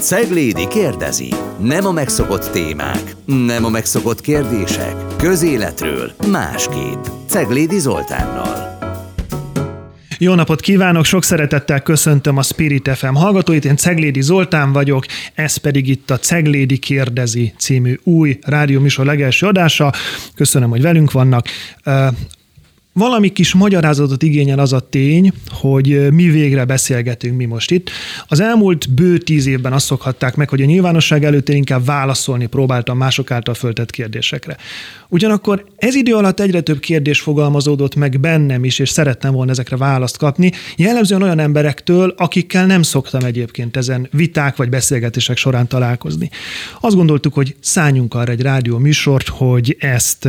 [0.00, 1.28] Ceglédi kérdezi.
[1.60, 4.94] Nem a megszokott témák, nem a megszokott kérdések.
[5.16, 7.04] Közéletről másképp.
[7.26, 8.78] Ceglédi Zoltánnal.
[10.18, 15.56] Jó napot kívánok, sok szeretettel köszöntöm a Spirit FM hallgatóit, én Ceglédi Zoltán vagyok, ez
[15.56, 19.92] pedig itt a Ceglédi Kérdezi című új rádióműsor legelső adása.
[20.34, 21.46] Köszönöm, hogy velünk vannak.
[22.98, 27.90] Valami kis magyarázatot igényel az a tény, hogy mi végre beszélgetünk mi most itt.
[28.28, 32.46] Az elmúlt bő tíz évben azt szokhatták meg, hogy a nyilvánosság előtt én inkább válaszolni
[32.46, 34.56] próbáltam mások által föltett kérdésekre.
[35.08, 39.76] Ugyanakkor ez idő alatt egyre több kérdés fogalmazódott meg bennem is, és szerettem volna ezekre
[39.76, 46.30] választ kapni, jellemzően olyan emberektől, akikkel nem szoktam egyébként ezen viták vagy beszélgetések során találkozni.
[46.80, 50.28] Azt gondoltuk, hogy szálljunk arra egy rádió műsort, hogy ezt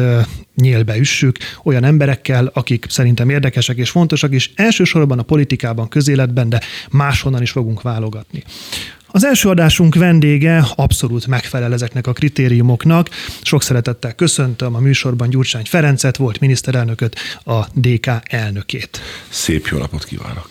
[0.59, 6.61] nyílbe üssük olyan emberekkel, akik szerintem érdekesek és fontosak, és elsősorban a politikában, közéletben, de
[6.89, 8.43] máshonnan is fogunk válogatni.
[9.11, 13.09] Az első adásunk vendége abszolút megfelel ezeknek a kritériumoknak.
[13.41, 19.01] Sok szeretettel köszöntöm a műsorban Gyurcsány Ferencet, volt miniszterelnököt, a DK elnökét.
[19.29, 20.47] Szép jó napot kívánok!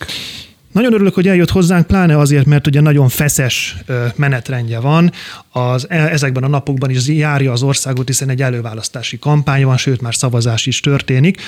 [0.79, 3.77] Nagyon örülök, hogy eljött hozzánk, pláne azért, mert ugye nagyon feszes
[4.17, 5.13] menetrendje van.
[5.51, 10.01] Az, e, ezekben a napokban is járja az országot, hiszen egy előválasztási kampány van, sőt
[10.01, 11.41] már szavazás is történik.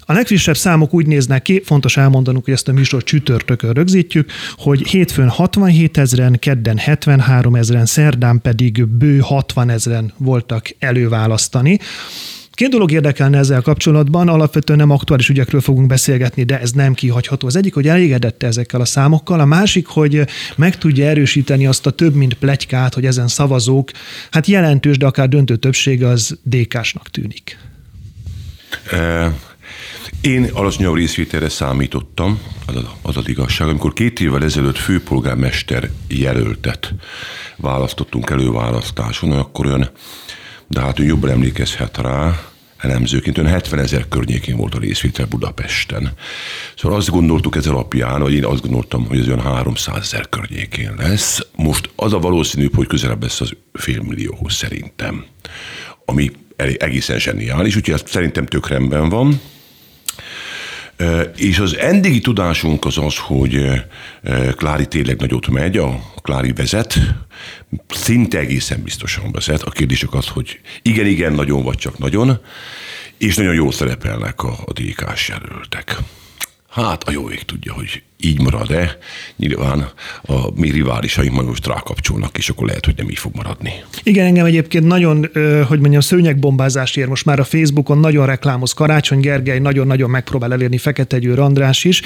[0.00, 4.86] A legfrissebb számok úgy néznek ki, fontos elmondanunk, hogy ezt a műsor csütörtökön rögzítjük, hogy
[4.88, 11.78] hétfőn 67 ezeren, kedden 73 ezeren, szerdán pedig bő 60 ezeren voltak előválasztani.
[12.56, 17.46] Két dolog érdekelne ezzel kapcsolatban, alapvetően nem aktuális ügyekről fogunk beszélgetni, de ez nem kihagyható.
[17.46, 20.24] Az egyik, hogy elégedette ezekkel a számokkal, a másik, hogy
[20.56, 23.90] meg tudja erősíteni azt a több mint plegykát, hogy ezen szavazók,
[24.30, 27.58] hát jelentős, de akár döntő többsége az DK-snak tűnik.
[30.20, 33.68] Én alacsonyabb részvételre számítottam, az, az az igazság.
[33.68, 36.94] Amikor két évvel ezelőtt főpolgármester jelöltet
[37.56, 39.90] választottunk előválasztáson, akkor olyan
[40.68, 42.40] de hát ő jobban emlékezhet rá,
[42.76, 46.12] elemzőként, ön 70 ezer környékén volt a részvétel Budapesten.
[46.76, 50.94] Szóval azt gondoltuk ez alapján, vagy én azt gondoltam, hogy ez olyan 300 ezer környékén
[50.98, 51.46] lesz.
[51.56, 55.24] Most az a valószínű, hogy közelebb lesz az félmillióhoz szerintem,
[56.04, 59.40] ami egészen zseniális, úgyhogy ez szerintem tök rendben van.
[61.36, 63.82] És az eddigi tudásunk az az, hogy
[64.56, 66.98] Klári tényleg nagyot megy, a Klári vezet,
[67.88, 69.62] szinte egészen biztosan vezet.
[69.62, 72.38] A kérdések az, hogy igen, igen, nagyon vagy csak nagyon,
[73.18, 75.96] és nagyon jól szerepelnek a, a DK-s jelöltek.
[76.76, 78.98] Hát a jó ég tudja, hogy így marad-e.
[79.36, 79.88] Nyilván
[80.22, 83.72] a mi riválisaink majd most rákapcsolnak, és akkor lehet, hogy nem így fog maradni.
[84.02, 85.30] Igen, engem egyébként nagyon,
[85.66, 90.78] hogy mondjam, szőnyegbombázás ér most már a Facebookon, nagyon reklámoz Karácsony Gergely, nagyon-nagyon megpróbál elérni
[90.78, 92.02] Fekete Győr András is.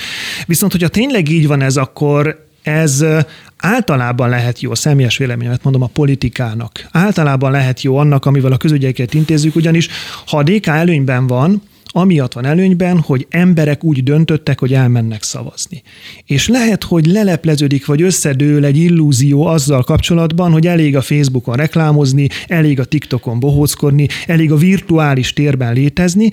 [0.47, 3.05] Viszont, hogyha tényleg így van ez, akkor ez
[3.57, 6.89] általában lehet jó, személyes véleményemet mondom a politikának.
[6.91, 9.89] Általában lehet jó annak, amivel a közügyeket intézzük, ugyanis
[10.27, 15.83] ha a DK előnyben van, amiatt van előnyben, hogy emberek úgy döntöttek, hogy elmennek szavazni.
[16.25, 22.29] És lehet, hogy lelepleződik, vagy összedől egy illúzió azzal kapcsolatban, hogy elég a Facebookon reklámozni,
[22.47, 26.31] elég a TikTokon bohóckodni, elég a virtuális térben létezni,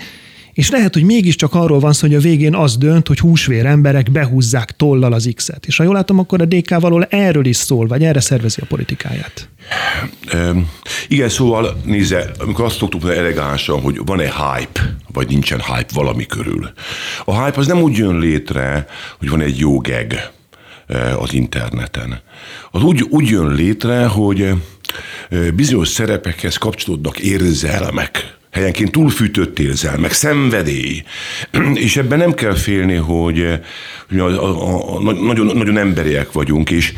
[0.58, 4.12] és lehet, hogy mégiscsak arról van szó, hogy a végén az dönt, hogy húsvér emberek
[4.12, 5.66] behúzzák tollal az X-et.
[5.66, 8.66] És ha jól látom, akkor a DK való erről is szól, vagy erre szervezi a
[8.66, 9.50] politikáját.
[11.08, 16.70] igen, szóval nézze, amikor azt szoktuk elegánsan, hogy van-e hype, vagy nincsen hype valami körül.
[17.26, 18.88] A hype az nem úgy jön létre,
[19.20, 20.32] hogy van egy jó geg
[21.20, 22.22] az interneten.
[22.72, 24.50] Az úgy, úgy jön létre, hogy
[25.56, 31.04] bizonyos szerepekhez kapcsolódnak érzelmek helyenként túlfűtött érzelmek, szenvedély.
[31.74, 33.60] És ebben nem kell félni, hogy,
[34.10, 36.94] hogy a, a, a, nagyon, nagyon emberiek vagyunk, és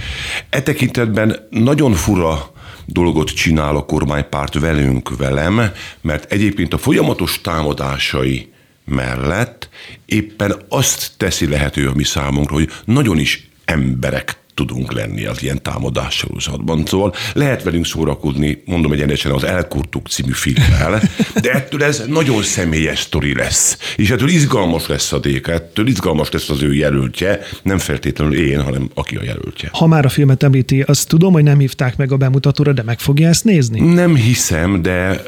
[0.49, 2.51] e tekintetben nagyon fura
[2.85, 5.71] dolgot csinál a kormánypárt velünk, velem,
[6.01, 8.51] mert egyébként a folyamatos támadásai
[8.85, 9.69] mellett
[10.05, 15.61] éppen azt teszi lehető a mi számunkra, hogy nagyon is emberek tudunk lenni az ilyen
[15.61, 16.85] támadás sorozatban.
[16.85, 21.01] Szóval lehet velünk szórakozni, mondom egyenesen az Elkurtuk című filmmel,
[21.41, 23.77] de ettől ez nagyon személyes sztori lesz.
[23.95, 28.61] És ettől izgalmas lesz a DK, ettől izgalmas lesz az ő jelöltje, nem feltétlenül én,
[28.61, 29.69] hanem aki a jelöltje.
[29.71, 32.99] Ha már a filmet említi, azt tudom, hogy nem hívták meg a bemutatóra, de meg
[32.99, 33.79] fogja ezt nézni?
[33.93, 35.23] Nem hiszem, de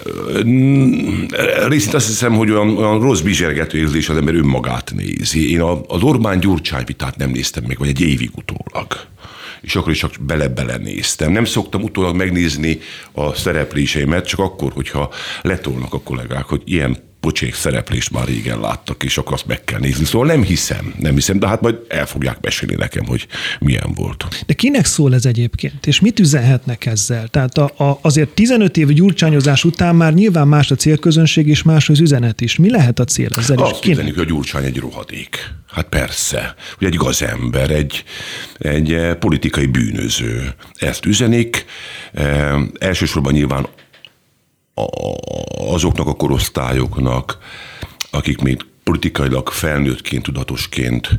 [1.67, 5.51] részint azt hiszem, hogy olyan, olyan rossz bizsergető érzés az ember önmagát nézi.
[5.51, 9.09] Én az Orbán-Gyurcsány vitát nem néztem meg, vagy egy évig utólag
[9.61, 11.31] és akkor is csak bele-bele néztem.
[11.31, 12.79] Nem szoktam utólag megnézni
[13.11, 19.03] a szerepléseimet, csak akkor, hogyha letolnak a kollégák, hogy ilyen pocsék szereplést már régen láttak,
[19.03, 20.05] és akkor azt meg kell nézni.
[20.05, 23.27] Szóval nem hiszem, nem hiszem, de hát majd el fogják mesélni nekem, hogy
[23.59, 24.43] milyen volt.
[24.45, 27.27] De kinek szól ez egyébként, és mit üzenhetnek ezzel?
[27.27, 31.89] Tehát a, a, azért 15 év gyurcsányozás után már nyilván más a célközönség és más
[31.89, 32.55] az üzenet is.
[32.55, 33.57] Mi lehet a cél ezzel?
[33.57, 35.49] Azt üzenik, hogy a gyurcsány egy rohadék.
[35.67, 38.03] Hát persze, hogy egy gazember, egy,
[38.57, 40.53] egy eh, politikai bűnöző.
[40.75, 41.65] Ezt üzenik.
[42.13, 43.67] E, elsősorban nyilván
[45.71, 47.37] azoknak a korosztályoknak,
[48.11, 51.09] akik még politikailag felnőttként, tudatosként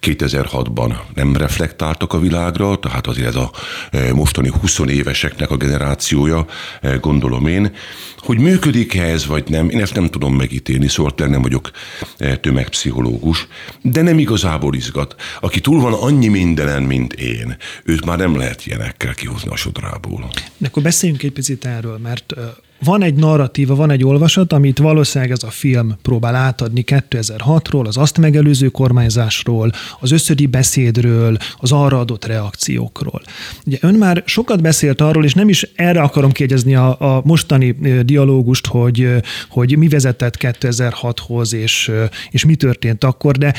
[0.00, 3.50] 2006-ban nem reflektáltak a világra, tehát azért ez a
[3.90, 6.46] e, mostani 20 éveseknek a generációja,
[6.80, 7.74] e, gondolom én,
[8.18, 11.70] hogy működik-e ez vagy nem, én ezt nem tudom megítélni, szóval nem vagyok
[12.16, 13.46] e, tömegpszichológus,
[13.82, 15.14] de nem igazából izgat.
[15.40, 20.30] Aki túl van annyi mindenen, mint én, őt már nem lehet ilyenekkel kihozni a sodrából.
[20.56, 22.34] De akkor beszéljünk egy picit erről, mert
[22.84, 27.96] van egy narratíva, van egy olvasat, amit valószínűleg ez a film próbál átadni 2006-ról, az
[27.96, 33.22] azt megelőző kormányzásról, az összödi beszédről, az arra adott reakciókról.
[33.66, 37.76] Ugye ön már sokat beszélt arról, és nem is erre akarom kiegyezni a, a mostani
[38.02, 39.08] dialógust, hogy,
[39.48, 41.90] hogy mi vezetett 2006-hoz, és,
[42.30, 43.54] és mi történt akkor, de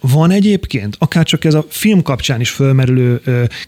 [0.00, 3.20] van egyébként, akár csak ez a film kapcsán is fölmerülő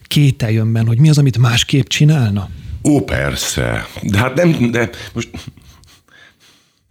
[0.06, 2.48] kételjönben, hogy mi az, amit másképp csinálna?
[2.84, 3.86] Ó, persze.
[4.02, 5.28] De hát nem, de most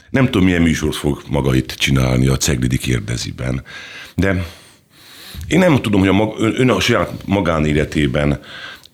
[0.10, 3.64] nem tudom, milyen műsort fog maga itt csinálni a Ceglidi kérdeziben,
[4.16, 4.46] de
[5.48, 8.40] én nem tudom, hogy a mag, ön a saját magánéletében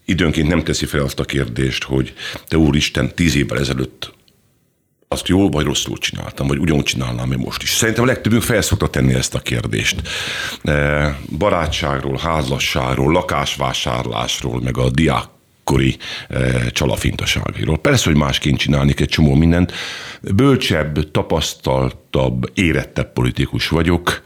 [0.05, 2.13] időnként nem teszi fel azt a kérdést, hogy
[2.47, 4.15] te úristen, tíz évvel ezelőtt
[5.07, 7.69] azt jól vagy rosszul csináltam, vagy ugyanúgy csinálnám még most is.
[7.69, 10.01] Szerintem a legtöbbünk fel szokta tenni ezt a kérdést.
[10.63, 15.25] E, barátságról, házasságról, lakásvásárlásról, meg a diák
[15.67, 15.97] akkori
[16.29, 17.77] e, csalafintaságairól.
[17.77, 19.71] Persze, hogy másként csinálnék egy csomó mindent.
[20.35, 24.21] Bölcsebb, tapasztaltabb, érettebb politikus vagyok.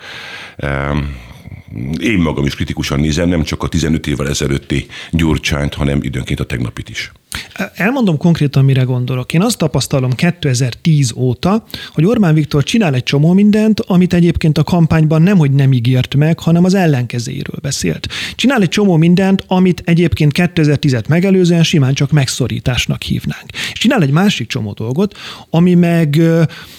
[1.99, 6.45] Én magam is kritikusan nézem, nem csak a 15 évvel ezelőtti Gyurcsányt, hanem időnként a
[6.45, 7.11] tegnapit is.
[7.73, 9.33] Elmondom konkrétan, mire gondolok.
[9.33, 14.63] Én azt tapasztalom 2010 óta, hogy Orbán Viktor csinál egy csomó mindent, amit egyébként a
[14.63, 18.07] kampányban nem, hogy nem ígért meg, hanem az ellenkezéről beszélt.
[18.35, 23.49] Csinál egy csomó mindent, amit egyébként 2010-et megelőzően simán csak megszorításnak hívnánk.
[23.73, 25.17] És csinál egy másik csomó dolgot,
[25.49, 26.21] ami meg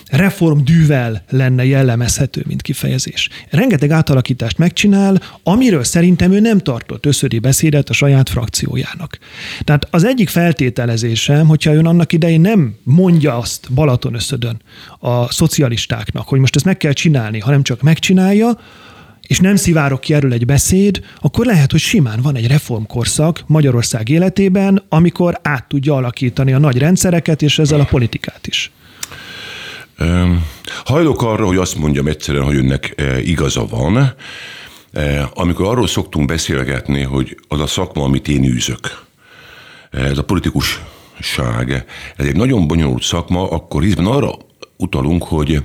[0.06, 3.28] reformdűvel lenne jellemezhető, mint kifejezés.
[3.50, 9.18] Rengeteg átalakítást megcsinál, amiről szerintem ő nem tartott összödi beszédet a saját frakciójának.
[9.64, 14.60] Tehát az egyik feltételezésem, hogyha ön annak idején nem mondja azt Balaton összödön
[14.98, 18.58] a szocialistáknak, hogy most ezt meg kell csinálni, hanem csak megcsinálja,
[19.26, 24.08] és nem szivárok ki erről egy beszéd, akkor lehet, hogy simán van egy reformkorszak Magyarország
[24.08, 28.70] életében, amikor át tudja alakítani a nagy rendszereket, és ezzel a politikát is.
[30.84, 34.14] Hajlok arra, hogy azt mondjam egyszerűen, hogy önnek e, igaza van,
[34.92, 39.10] e, amikor arról szoktunk beszélgetni, hogy az a szakma, amit én űzök,
[39.92, 41.84] ez a politikusság,
[42.16, 44.34] ez egy nagyon bonyolult szakma, akkor részben arra
[44.76, 45.62] utalunk, hogy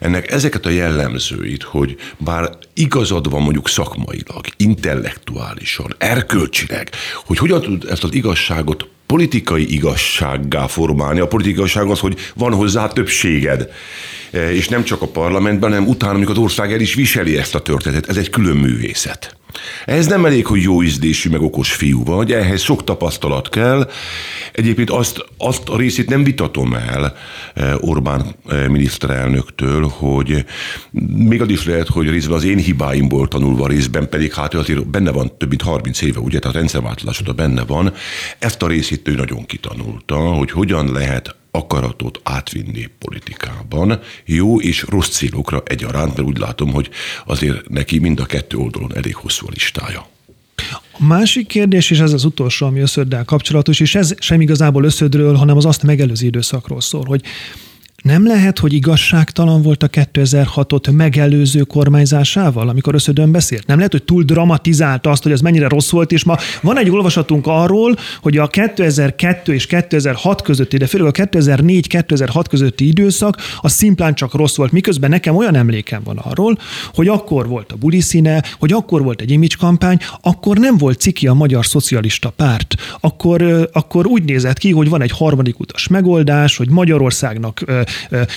[0.00, 6.90] ennek ezeket a jellemzőit, hogy bár igazad van mondjuk szakmailag, intellektuálisan, erkölcsileg,
[7.24, 11.20] hogy hogyan tud ezt az igazságot politikai igazsággá formálni.
[11.20, 13.70] A politikai igazság az, hogy van hozzá többséged.
[14.34, 17.54] E, és nem csak a parlamentben, hanem utána, amikor az ország el is viseli ezt
[17.54, 18.08] a történetet.
[18.08, 19.36] Ez egy külön művészet.
[19.84, 23.90] Ez nem elég, hogy jó ízdésű, meg okos fiú vagy, ehhez sok tapasztalat kell.
[24.52, 27.16] Egyébként azt, azt a részét nem vitatom el
[27.54, 30.44] e, Orbán e, miniszterelnöktől, hogy
[31.16, 35.10] még az is lehet, hogy részben az én hibáimból tanulva részben, pedig hát azért benne
[35.10, 37.92] van több mint 30 éve, ugye, tehát rendszerváltozás óta benne van.
[38.38, 45.08] Ezt a részét ő nagyon kitanulta, hogy hogyan lehet akaratot átvinni politikában, jó és rossz
[45.08, 46.90] célokra egyaránt, mert úgy látom, hogy
[47.26, 50.06] azért neki mind a kettő oldalon elég hosszú a listája.
[50.92, 55.34] A másik kérdés, és ez az utolsó, ami összöddel kapcsolatos, és ez sem igazából összödről,
[55.34, 57.22] hanem az azt megelőző időszakról szól, hogy
[58.04, 63.66] nem lehet, hogy igazságtalan volt a 2006-ot megelőző kormányzásával, amikor összödön beszélt?
[63.66, 66.90] Nem lehet, hogy túl dramatizálta azt, hogy az mennyire rossz volt, és ma van egy
[66.90, 73.72] olvasatunk arról, hogy a 2002 és 2006 közötti, de főleg a 2004-2006 közötti időszak az
[73.72, 76.58] szimplán csak rossz volt, miközben nekem olyan emlékem van arról,
[76.94, 81.26] hogy akkor volt a buliszíne, hogy akkor volt egy image kampány, akkor nem volt ciki
[81.26, 86.56] a Magyar Szocialista Párt, akkor, akkor úgy nézett ki, hogy van egy harmadik utas megoldás,
[86.56, 87.64] hogy Magyarországnak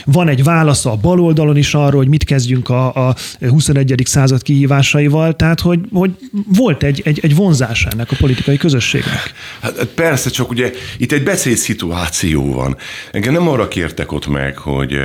[0.06, 4.02] van egy válasza a baloldalon is arról, hogy mit kezdjünk a, a 21.
[4.06, 6.12] század kihívásaival, tehát hogy, hogy
[6.48, 9.34] volt egy, egy, egy vonzás ennek a politikai közösségnek.
[9.62, 12.78] Hát, hát persze, csak ugye itt egy beszéd szituáció van.
[13.12, 15.00] Engem nem arra kértek ott meg, hogy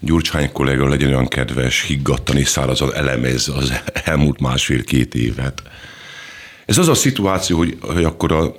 [0.00, 3.72] Gyurcsány kollega legyen olyan kedves, higgadtan és szárazan elemez az
[4.04, 5.62] elmúlt másfél-két évet.
[6.66, 8.56] Ez az a szituáció, hogy, hogy akkor a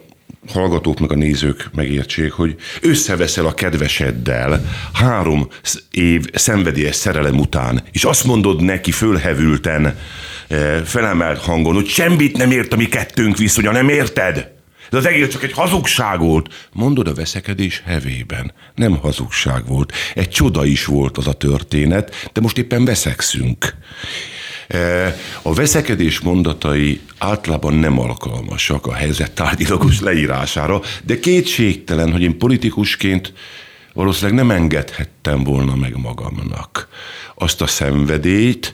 [0.53, 5.47] hallgatók meg a nézők megértsék, hogy összeveszel a kedveseddel három
[5.91, 9.97] év szenvedélyes szerelem után, és azt mondod neki fölhevülten,
[10.47, 14.53] eh, felemelt hangon, hogy semmit nem ért a mi kettőnk viszonya, nem érted?
[14.91, 16.69] Ez az egész csak egy hazugság volt.
[16.73, 18.53] Mondod a veszekedés hevében.
[18.75, 19.93] Nem hazugság volt.
[20.13, 23.75] Egy csoda is volt az a történet, de most éppen veszekszünk.
[24.67, 32.37] E, a veszekedés mondatai általában nem alkalmasak a helyzet tárgyilagos leírására, de kétségtelen, hogy én
[32.37, 33.33] politikusként
[33.93, 36.87] valószínűleg nem engedhettem volna meg magamnak
[37.35, 38.73] azt a szenvedélyt,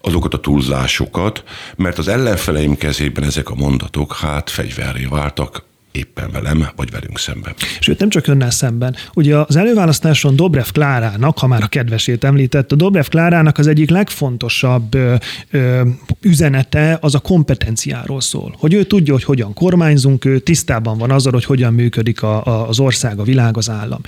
[0.00, 1.44] azokat a túlzásokat,
[1.76, 7.54] mert az ellenfeleim kezében ezek a mondatok hát fegyverré váltak, éppen velem, vagy velünk szemben.
[7.80, 8.96] Sőt, nem csak önnel szemben.
[9.14, 13.90] Ugye az előválasztáson Dobrev Klárának, ha már a kedvesét említett, a Dobrev Klárának az egyik
[13.90, 15.14] legfontosabb ö,
[15.50, 15.82] ö,
[16.20, 18.54] üzenete az a kompetenciáról szól.
[18.58, 22.68] Hogy ő tudja, hogy hogyan kormányzunk, ő tisztában van azzal, hogy hogyan működik a, a,
[22.68, 24.00] az ország, a világ, az állam.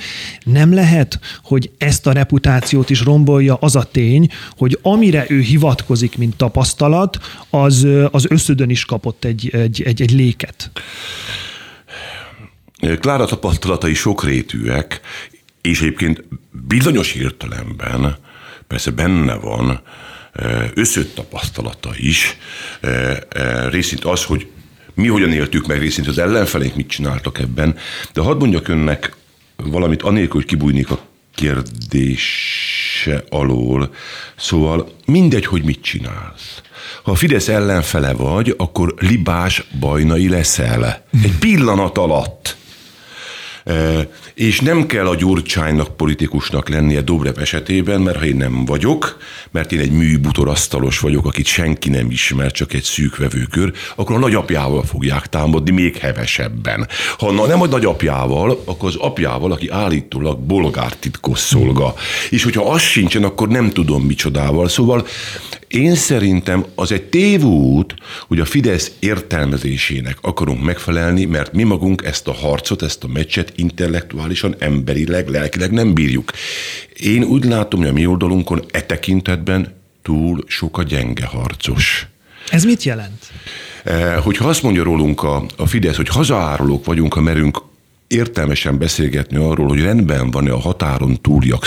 [0.44, 6.18] Nem lehet, hogy ezt a reputációt is rombolja az a tény, hogy amire ő hivatkozik,
[6.18, 7.18] mint tapasztalat,
[7.50, 10.70] az, az összödön is kapott egy, egy, egy, egy léket.
[13.00, 15.00] Klára tapasztalatai sokrétűek,
[15.60, 18.16] és egyébként bizonyos értelemben
[18.66, 19.80] persze benne van
[20.74, 22.36] összött tapasztalata is,
[23.70, 24.46] részint az, hogy
[24.94, 27.76] mi hogyan éltük meg, részint az ellenfelénk mit csináltak ebben,
[28.12, 29.16] de hadd mondjak önnek
[29.56, 31.00] valamit, anélkül, hogy kibújnék a
[31.34, 33.94] kérdése alól.
[34.36, 36.62] Szóval mindegy, hogy mit csinálsz.
[37.02, 41.04] Ha a Fidesz ellenfele vagy, akkor libás bajnai leszel.
[41.22, 42.56] Egy pillanat alatt.
[44.34, 49.18] És nem kell a Gyurcsánynak politikusnak lennie Dobrev esetében, mert ha én nem vagyok,
[49.50, 54.18] mert én egy műbutorasztalos vagyok, akit senki nem ismer, csak egy szűk vevőkör, akkor a
[54.18, 56.88] nagyapjával fogják támadni még hevesebben.
[57.18, 61.94] Ha nem a nagyapjával, akkor az apjával, aki állítólag bolgár titkos szolga.
[62.30, 64.68] És hogyha az sincsen, akkor nem tudom micsodával.
[64.68, 65.06] Szóval
[65.74, 67.94] én szerintem az egy tévút,
[68.26, 73.52] hogy a Fidesz értelmezésének akarunk megfelelni, mert mi magunk ezt a harcot, ezt a meccset
[73.56, 76.32] intellektuálisan, emberileg, lelkileg nem bírjuk.
[76.96, 82.06] Én úgy látom, hogy a mi oldalunkon e tekintetben túl sok a gyenge harcos.
[82.48, 83.32] Ez mit jelent?
[83.84, 87.62] Eh, hogyha azt mondja rólunk a, a Fidesz, hogy hazaárulók vagyunk, ha merünk
[88.06, 91.66] értelmesen beszélgetni arról, hogy rendben van-e a határon túliak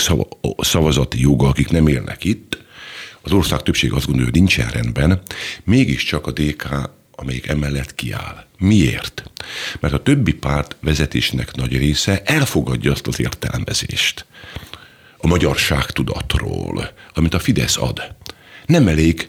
[0.58, 2.66] szavazati joga, akik nem élnek itt,
[3.28, 5.22] az ország többség azt gondolja, hogy nincsen rendben,
[5.64, 8.46] mégiscsak a DK, amelyik emellett kiáll.
[8.58, 9.32] Miért?
[9.80, 14.26] Mert a többi párt vezetésnek nagy része elfogadja azt az értelmezést
[15.18, 18.16] a magyarság tudatról, amit a Fidesz ad.
[18.66, 19.28] Nem elég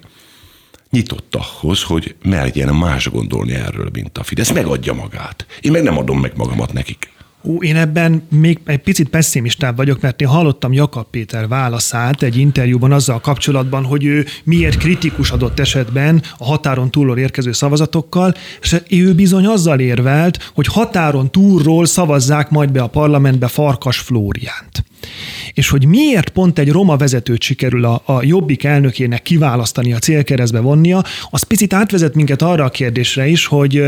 [0.91, 4.53] nyitott ahhoz, hogy merjen más gondolni erről, mint a Fidesz.
[4.53, 5.47] Megadja magát.
[5.61, 7.11] Én meg nem adom meg magamat nekik.
[7.49, 12.37] Ú, én ebben még egy picit pessimistább vagyok, mert én hallottam Jakab Péter válaszát egy
[12.37, 18.77] interjúban azzal kapcsolatban, hogy ő miért kritikus adott esetben a határon túlról érkező szavazatokkal, és
[18.89, 24.85] ő bizony azzal érvelt, hogy határon túlról szavazzák majd be a parlamentbe Farkas Flóriánt.
[25.53, 30.61] És hogy miért pont egy roma vezetőt sikerül a, a jobbik elnökének kiválasztani, a célkeresztbe
[30.61, 33.83] vonnia, az picit átvezet minket arra a kérdésre is, hogy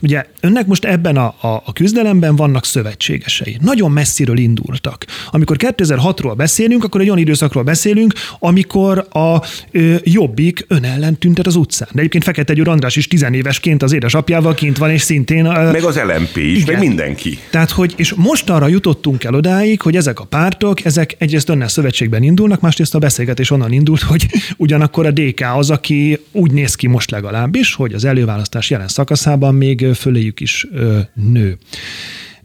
[0.00, 2.64] ugye önnek most ebben a, a, küzdelemben vannak
[3.06, 3.56] szövetségesei.
[3.60, 5.04] Nagyon messziről indultak.
[5.30, 11.46] Amikor 2006-ról beszélünk, akkor egy olyan időszakról beszélünk, amikor a ö, jobbik ön ellen tüntet
[11.46, 11.88] az utcán.
[11.92, 15.44] De egyébként Fekete Győr András is tizenévesként az édesapjával kint van, és szintén...
[15.44, 16.78] Ö, meg az LMP is, igen.
[16.78, 17.38] meg mindenki.
[17.50, 21.68] Tehát, hogy, és most arra jutottunk el odáig, hogy ezek a pártok, ezek egyrészt önnel
[21.68, 26.74] szövetségben indulnak, másrészt a beszélgetés onnan indult, hogy ugyanakkor a DK az, aki úgy néz
[26.74, 31.58] ki most legalábbis, hogy az előválasztás jelen szakaszában még föléjük is ö, nő.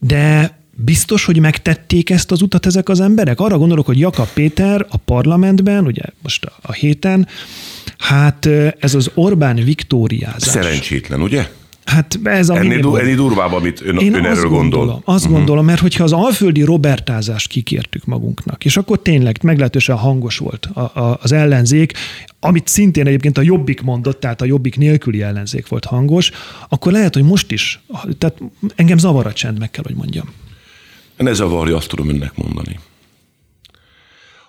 [0.05, 3.39] De biztos, hogy megtették ezt az utat ezek az emberek?
[3.39, 7.27] Arra gondolok, hogy Jakab Péter a parlamentben, ugye most a, héten,
[7.97, 8.45] hát
[8.79, 10.41] ez az Orbán viktóriázás.
[10.43, 11.49] Szerencsétlen, ugye?
[11.91, 15.01] Hát ez a ennél, du, ennél durvább, amit ön, Én ön erről gondolom, gondol.
[15.05, 15.37] Azt uh-huh.
[15.37, 20.79] gondolom, mert hogyha az alföldi robertázást kikértük magunknak, és akkor tényleg meglehetősen hangos volt a,
[20.79, 21.93] a, az ellenzék,
[22.39, 26.31] amit szintén egyébként a Jobbik mondott, tehát a Jobbik nélküli ellenzék volt hangos,
[26.69, 27.79] akkor lehet, hogy most is,
[28.17, 28.41] tehát
[28.75, 30.33] engem zavar a csend, meg kell, hogy mondjam.
[31.17, 32.79] Ne zavarja, azt tudom önnek mondani.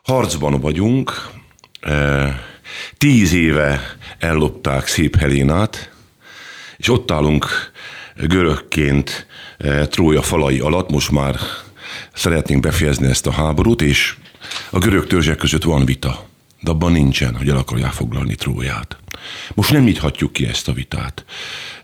[0.03, 1.31] Harcban vagyunk,
[1.81, 2.35] eh,
[2.99, 3.81] tíz éve
[4.19, 5.92] ellopták Szép Helénát,
[6.83, 7.47] és ott állunk
[8.17, 9.27] görögként
[9.59, 11.37] eh, Trója falai alatt, most már
[12.15, 14.15] szeretnénk befejezni ezt a háborút, és
[14.71, 16.27] A görög törzsek között van vita,
[16.63, 18.97] de abban nincsen, hogy el akarják foglalni Tróját.
[19.55, 21.25] Most nem nyithatjuk ki ezt a vitát.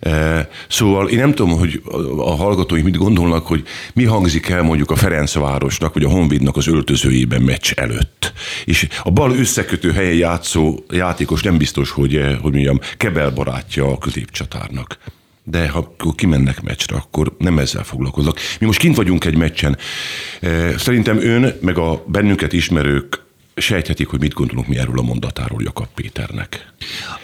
[0.00, 1.82] E, szóval én nem tudom, hogy
[2.16, 3.62] a hallgatóink mit gondolnak, hogy
[3.94, 8.32] mi hangzik el mondjuk a Ferencvárosnak, vagy a Honvédnak az öltözőjében meccs előtt.
[8.64, 13.86] És a bal összekötő helyen játszó játékos nem biztos, hogy, e, hogy mondjam, kebel barátja
[13.86, 14.98] a középcsatárnak
[15.50, 18.38] de ha kimennek meccsre, akkor nem ezzel foglalkoznak.
[18.60, 19.78] Mi most kint vagyunk egy meccsen.
[20.40, 23.27] E, szerintem ön, meg a bennünket ismerők
[23.60, 26.72] sejthetik, hogy mit gondolunk mi erről a mondatáról Jakab Péternek.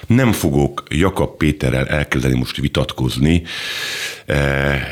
[0.06, 3.42] Nem fogok Jakab Péterrel elkezdeni most vitatkozni,
[4.26, 4.82] eh,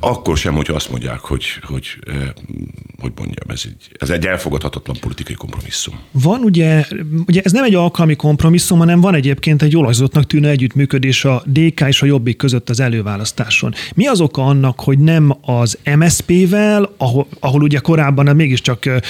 [0.00, 2.28] akkor sem, hogyha azt mondják, hogy, hogy eh,
[3.00, 5.94] hogy mondjam, ez egy, ez egy elfogadhatatlan politikai kompromisszum.
[6.10, 6.84] Van ugye,
[7.26, 11.80] ugye ez nem egy alkalmi kompromisszum, hanem van egyébként egy olajozottnak tűnő együttműködés a DK
[11.80, 13.74] és a Jobbik között az előválasztáson.
[13.94, 19.00] Mi az oka annak, hogy nem az MSZP-vel, ahol, ahol ugye korábban mégiscsak, eh,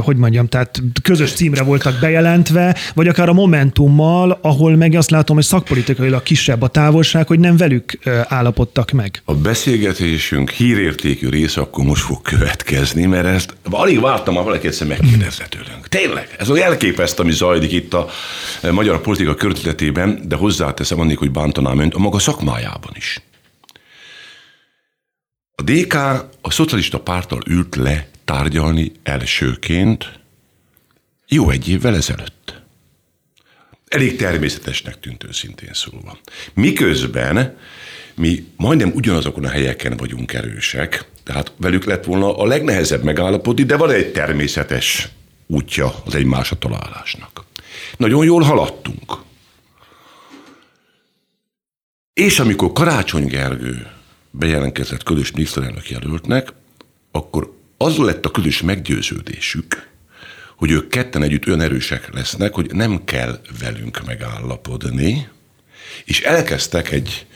[0.00, 5.36] hogy mondjam, tehát közös címre voltak bejelentve, vagy akár a Momentummal, ahol meg azt látom,
[5.36, 9.22] hogy szakpolitikailag kisebb a távolság, hogy nem velük állapodtak meg.
[9.24, 14.86] A beszélgetésünk hírértékű része akkor most fog következni, mert ezt alig vártam, ha valaki egyszer
[14.86, 15.88] megkérdezze tőlünk.
[15.88, 18.08] Tényleg, ez olyan elképesztő, ami zajlik itt a
[18.72, 23.20] magyar politika környezetében, de hozzáteszem annék, hogy bántanám önt a maga szakmájában is.
[25.54, 25.94] A DK
[26.40, 30.20] a szocialista párttal ült le tárgyalni elsőként,
[31.28, 32.59] jó egy évvel ezelőtt.
[33.90, 36.18] Elég természetesnek tűnt őszintén szólva.
[36.54, 37.56] Miközben
[38.14, 43.76] mi majdnem ugyanazokon a helyeken vagyunk erősek, tehát velük lett volna a legnehezebb megállapodni, de
[43.76, 45.08] van egy természetes
[45.46, 47.44] útja az egymásra találásnak.
[47.96, 49.12] Nagyon jól haladtunk.
[52.12, 53.86] És amikor Karácsony Gergő
[54.30, 56.52] bejelentkezett közös miniszterelnök jelöltnek,
[57.10, 59.89] akkor az lett a közös meggyőződésük,
[60.60, 65.28] hogy ők ketten együtt olyan erősek lesznek, hogy nem kell velünk megállapodni,
[66.04, 67.26] és elkezdtek egy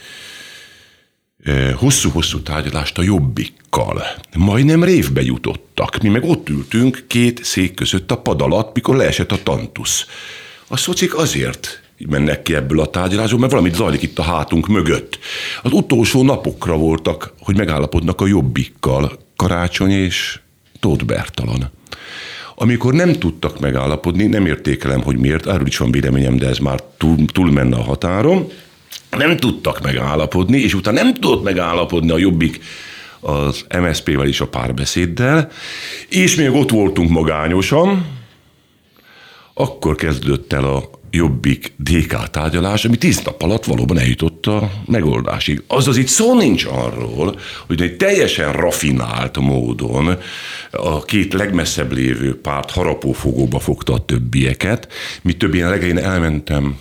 [1.75, 4.03] hosszú-hosszú tárgyalást a jobbikkal.
[4.35, 6.01] Majdnem révbe jutottak.
[6.01, 10.05] Mi meg ott ültünk két szék között a pad alatt, mikor leesett a tantusz.
[10.67, 15.19] A szocik azért mennek ki ebből a tárgyalásból, mert valamit zajlik itt a hátunk mögött.
[15.61, 20.39] Az utolsó napokra voltak, hogy megállapodnak a jobbikkal Karácsony és
[20.79, 21.73] Tóth Bertalan.
[22.55, 26.79] Amikor nem tudtak megállapodni, nem értékelem, hogy miért, erről is van véleményem, de ez már
[26.97, 28.51] túl, túl menne a határon,
[29.17, 32.59] nem tudtak megállapodni, és utána nem tudott megállapodni a Jobbik
[33.19, 35.51] az MSZP-vel és a párbeszéddel,
[36.09, 38.05] és még ott voltunk magányosan,
[39.53, 45.63] akkor kezdődött el a Jobbik DK tárgyalás, ami tíz nap alatt valóban eljutott a megoldásig.
[45.67, 50.17] Azaz itt szó nincs arról, hogy egy teljesen rafinált módon
[50.71, 54.87] a két legmesszebb lévő párt harapófogóba fogta a többieket.
[55.21, 56.77] Mi több én legején elmentem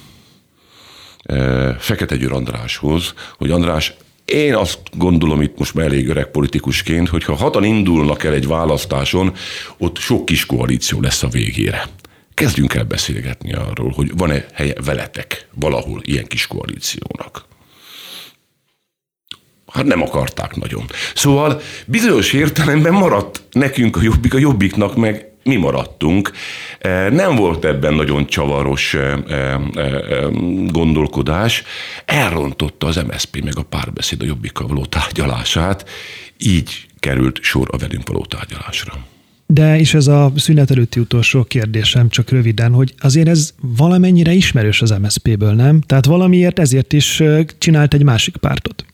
[1.23, 7.09] e, Fekete Győr Andráshoz, hogy András, én azt gondolom itt most már elég öreg politikusként,
[7.09, 9.33] hogy ha hatan indulnak el egy választáson,
[9.79, 11.89] ott sok kis koalíció lesz a végére
[12.35, 17.45] kezdjünk el beszélgetni arról, hogy van-e helye veletek valahol ilyen kis koalíciónak.
[19.75, 20.85] Hát nem akarták nagyon.
[21.15, 26.31] Szóval bizonyos értelemben maradt nekünk a jobbik, a jobbiknak meg mi maradtunk.
[26.79, 29.61] E, nem volt ebben nagyon csavaros e, e,
[30.67, 31.63] gondolkodás.
[32.05, 35.89] Elrontotta az MSZP meg a párbeszéd a jobbikkal való tárgyalását.
[36.39, 38.93] Így került sor a velünk való tárgyalásra.
[39.47, 44.83] De és ez a szünet előtti utolsó kérdésem, csak röviden, hogy azért ez valamennyire ismerős
[44.83, 45.81] az MSZP-ből, nem?
[45.81, 47.23] Tehát valamiért ezért is
[47.59, 48.85] csinált egy másik pártot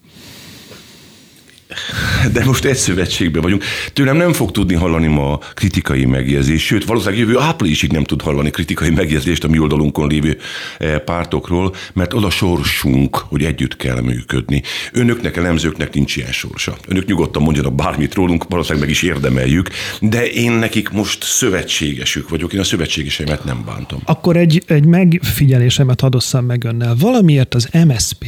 [2.32, 3.64] de most egy szövetségben vagyunk.
[3.92, 8.50] Tőlem nem fog tudni hallani ma kritikai megjegyzést, sőt, valószínűleg jövő áprilisig nem tud hallani
[8.50, 10.38] kritikai megjegyzést a mi oldalunkon lévő
[10.78, 14.62] eh, pártokról, mert az a sorsunk, hogy együtt kell működni.
[14.92, 16.76] Önöknek, elemzőknek nincs ilyen sorsa.
[16.88, 19.68] Önök nyugodtan mondjanak bármit rólunk, valószínűleg meg is érdemeljük,
[20.00, 24.00] de én nekik most szövetségesük vagyok, én a szövetségeseimet nem bántom.
[24.04, 26.94] Akkor egy, egy megfigyelésemet hadosszam meg önnel.
[26.98, 28.26] Valamiért az MSP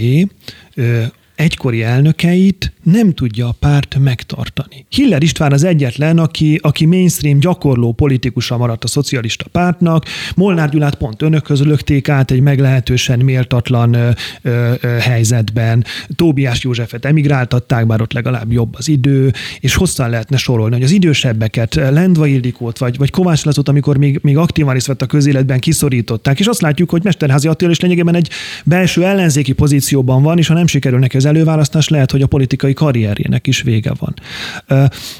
[1.34, 4.86] egykori elnökeit nem tudja a párt megtartani.
[4.88, 10.04] Hiller István az egyetlen, aki, aki mainstream gyakorló politikusa maradt a szocialista pártnak.
[10.36, 14.10] Molnár Gyulát pont önökhöz lökték át egy meglehetősen méltatlan ö,
[14.42, 15.84] ö, helyzetben.
[16.16, 20.90] Tóbiás Józsefet emigráltatták, bár ott legalább jobb az idő, és hosszan lehetne sorolni, hogy az
[20.90, 25.60] idősebbeket, Lendva Ildikót vagy, vagy Kovács Lacot, amikor még, még aktívan részt vett a közéletben,
[25.60, 26.40] kiszorították.
[26.40, 28.28] És azt látjuk, hogy Mesterházi Attila is lényegében egy
[28.64, 32.71] belső ellenzéki pozícióban van, és ha nem sikerül neki az előválasztás, lehet, hogy a politikai
[32.72, 34.14] politikai karrierjének is vége van.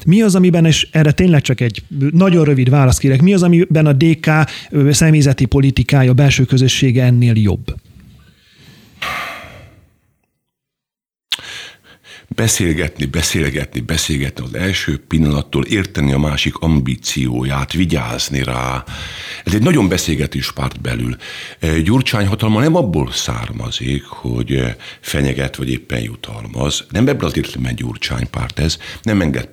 [0.05, 3.85] Mi az, amiben, és erre tényleg csak egy nagyon rövid választ kérek, mi az, amiben
[3.85, 4.29] a DK
[4.89, 7.75] személyzeti politikája, belső közössége ennél jobb?
[12.35, 18.83] Beszélgetni, beszélgetni, beszélgetni az első pillanattól, érteni a másik ambícióját, vigyázni rá.
[19.43, 21.15] Ez egy nagyon beszélgetés párt belül.
[21.83, 26.85] Gyurcsány hatalma nem abból származik, hogy fenyeget vagy éppen jutalmaz.
[26.89, 28.77] Nem ebből az értelemben Gyurcsány párt ez.
[29.01, 29.49] Nem enged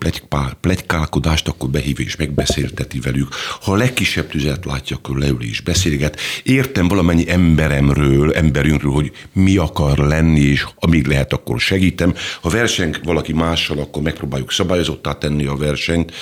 [0.61, 3.29] plegykálkodást, akkor behív és megbeszélteti velük.
[3.61, 6.21] Ha a legkisebb tüzet látja, akkor leül és beszélget.
[6.43, 12.15] Értem valamennyi emberemről, emberünkről, hogy mi akar lenni, és amíg lehet, akkor segítem.
[12.41, 16.13] Ha verseng valaki mással, akkor megpróbáljuk szabályozottá tenni a versenyt,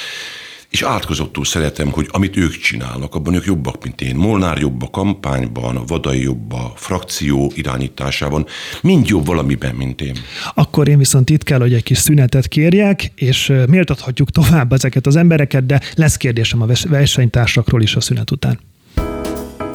[0.69, 4.17] és átkozottul szeretem, hogy amit ők csinálnak, abban ők jobbak, mint én.
[4.17, 8.47] Molnár jobb a kampányban, Vadai jobb a frakció irányításában,
[8.83, 10.17] mind jobb valamiben, mint én.
[10.55, 15.17] Akkor én viszont itt kell, hogy egy kis szünetet kérjek, és méltathatjuk tovább ezeket az
[15.17, 18.59] embereket, de lesz kérdésem a versenytársakról is a szünet után.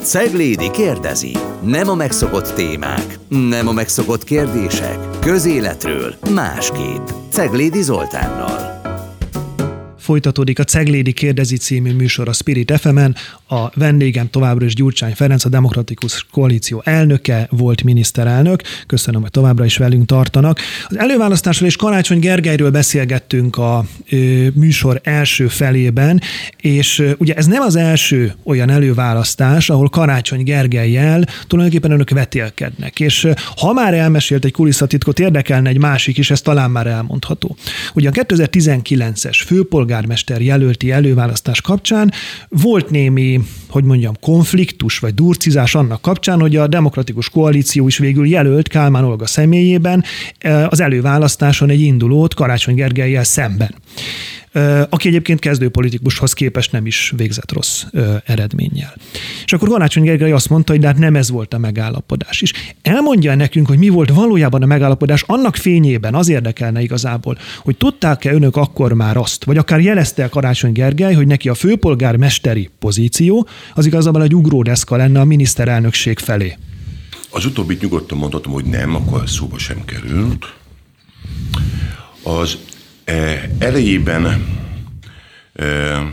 [0.03, 1.31] Ceglédi kérdezi.
[1.61, 5.19] Nem a megszokott témák, nem a megszokott kérdések.
[5.19, 7.07] Közéletről másképp.
[7.31, 8.72] Ceglédi Zoltánnal.
[10.03, 12.99] Folytatódik a Ceglédi kérdezi című műsor a Spirit fm
[13.47, 18.61] A vendégem továbbra is Gyurcsány Ferenc, a Demokratikus Koalíció elnöke, volt miniszterelnök.
[18.87, 20.59] Köszönöm, hogy továbbra is velünk tartanak.
[20.87, 26.21] Az előválasztásról és Karácsony Gergelyről beszélgettünk a ö, műsor első felében,
[26.57, 32.99] és ö, ugye ez nem az első olyan előválasztás, ahol Karácsony Gergelyel tulajdonképpen önök vetélkednek.
[32.99, 37.55] És ö, ha már elmesélt egy kulisszatitkot, érdekelne egy másik is, ez talán már elmondható.
[37.93, 42.11] Ugye a 2019-es főpolgár polgármester jelölti előválasztás kapcsán.
[42.49, 48.27] Volt némi, hogy mondjam, konfliktus vagy durcizás annak kapcsán, hogy a demokratikus koalíció is végül
[48.27, 50.03] jelölt Kálmán Olga személyében
[50.37, 53.75] eh, az előválasztáson egy indulót Karácsony Gergelyel szemben
[54.89, 57.83] aki egyébként kezdőpolitikushoz képest nem is végzett rossz
[58.25, 58.95] eredménnyel.
[59.45, 62.53] És akkor Ganácsony Gergely azt mondta, hogy de hát nem ez volt a megállapodás is.
[62.81, 68.33] Elmondja nekünk, hogy mi volt valójában a megállapodás, annak fényében az érdekelne igazából, hogy tudták-e
[68.33, 73.47] önök akkor már azt, vagy akár jelezte a Karácsony Gergely, hogy neki a főpolgármesteri pozíció
[73.73, 76.57] az igazából egy ugródeszka lenne a miniszterelnökség felé.
[77.29, 80.53] Az utóbbit nyugodtan mondhatom, hogy nem, akkor szóba sem került.
[82.23, 82.57] Az
[83.05, 84.25] E, elejében
[85.53, 86.11] e, e,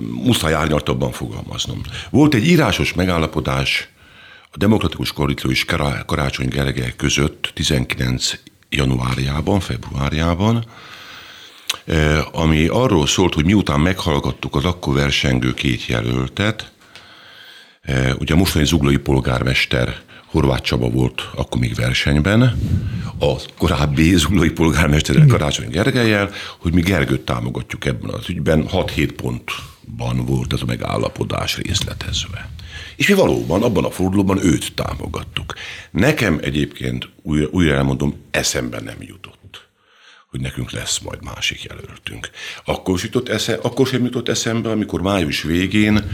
[0.00, 1.80] muszáj árnyaltabban fogalmaznom.
[2.10, 3.88] Volt egy írásos megállapodás
[4.50, 5.64] a Demokratikus Koalíció és
[6.06, 8.32] Karácsony Gergely között 19
[8.68, 10.64] januárjában, februárjában,
[12.32, 16.72] ami arról szólt, hogy miután meghallgattuk az akkor versengő két jelöltet,
[18.18, 20.00] ugye a mostani zuglói polgármester
[20.32, 22.42] Horváth Csaba volt akkor még versenyben,
[23.18, 28.66] a korábbi zuglói polgármesterrel Karácsony Gergelyel, hogy mi Gergőt támogatjuk ebben az ügyben.
[28.72, 32.50] 6-7 pontban volt ez a megállapodás részletezve.
[32.96, 35.54] És mi valóban abban a fordulóban őt támogattuk.
[35.90, 39.41] Nekem egyébként, újra, újra elmondom, eszembe nem jutott
[40.32, 42.30] hogy nekünk lesz majd másik jelöltünk.
[42.64, 46.04] Akkor, jutott esze, akkor sem jutott eszembe, amikor május végén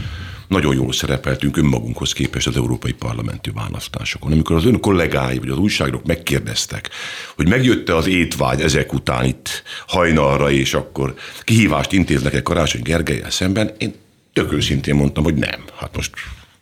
[0.47, 4.31] nagyon jól szerepeltünk önmagunkhoz képest az európai parlamenti választásokon.
[4.31, 6.89] Amikor az ön kollégái vagy az újságok megkérdeztek,
[7.35, 13.75] hogy megjött-e az étvágy ezek után itt hajnalra, és akkor kihívást intéznek-e Karácsony Gergelyel szemben,
[13.77, 13.95] én
[14.33, 15.65] tök őszintén mondtam, hogy nem.
[15.75, 16.13] Hát most,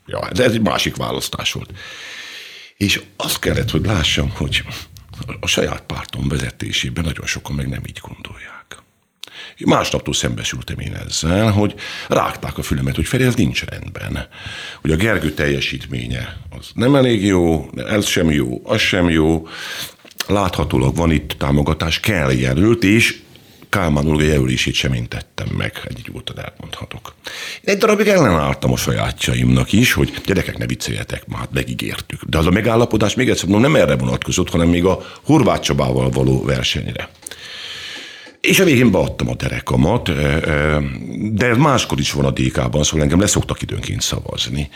[0.06, 1.70] ja, ez egy másik választás volt.
[2.78, 4.63] És azt kellett, hogy lássam, hogy
[5.39, 8.56] a saját pártom vezetésében nagyon sokan meg nem így gondolják.
[9.65, 11.75] Másnaptól szembesültem én ezzel, hogy
[12.08, 14.27] rágták a fülemet, hogy Feri, ez nincs rendben.
[14.82, 19.47] Hogy a Gergő teljesítménye az nem elég jó, ez sem jó, az sem jó.
[20.27, 23.19] Láthatólag van itt támogatás, kell jelölt, és
[23.69, 27.15] Kálmán jelölését sem én tettem meg, egy nyugodtan elmondhatok.
[27.62, 32.23] Én egy darabig ellenálltam a sajátjaimnak is, hogy gyerekek, ne vicceljetek, már megígértük.
[32.23, 36.10] De az a megállapodás még egyszer mondom, nem erre vonatkozott, hanem még a Horváth Csabával
[36.10, 37.10] való versenyre.
[38.41, 40.12] És a végén beadtam a derekamat,
[41.34, 44.69] de máskor is van a DK-ban, szóval engem leszoktak időnként szavazni.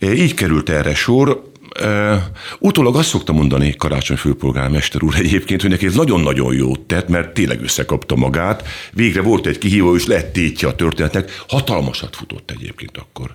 [0.00, 2.22] Így került erre sor, Uh,
[2.58, 7.34] utólag azt szokta mondani Karácsony főpolgármester úr egyébként, hogy neki ez nagyon-nagyon jót tett, mert
[7.34, 8.68] tényleg összekapta magát.
[8.92, 11.44] Végre volt egy kihívó, és lett tétje a történetnek.
[11.48, 13.34] Hatalmasat futott egyébként akkor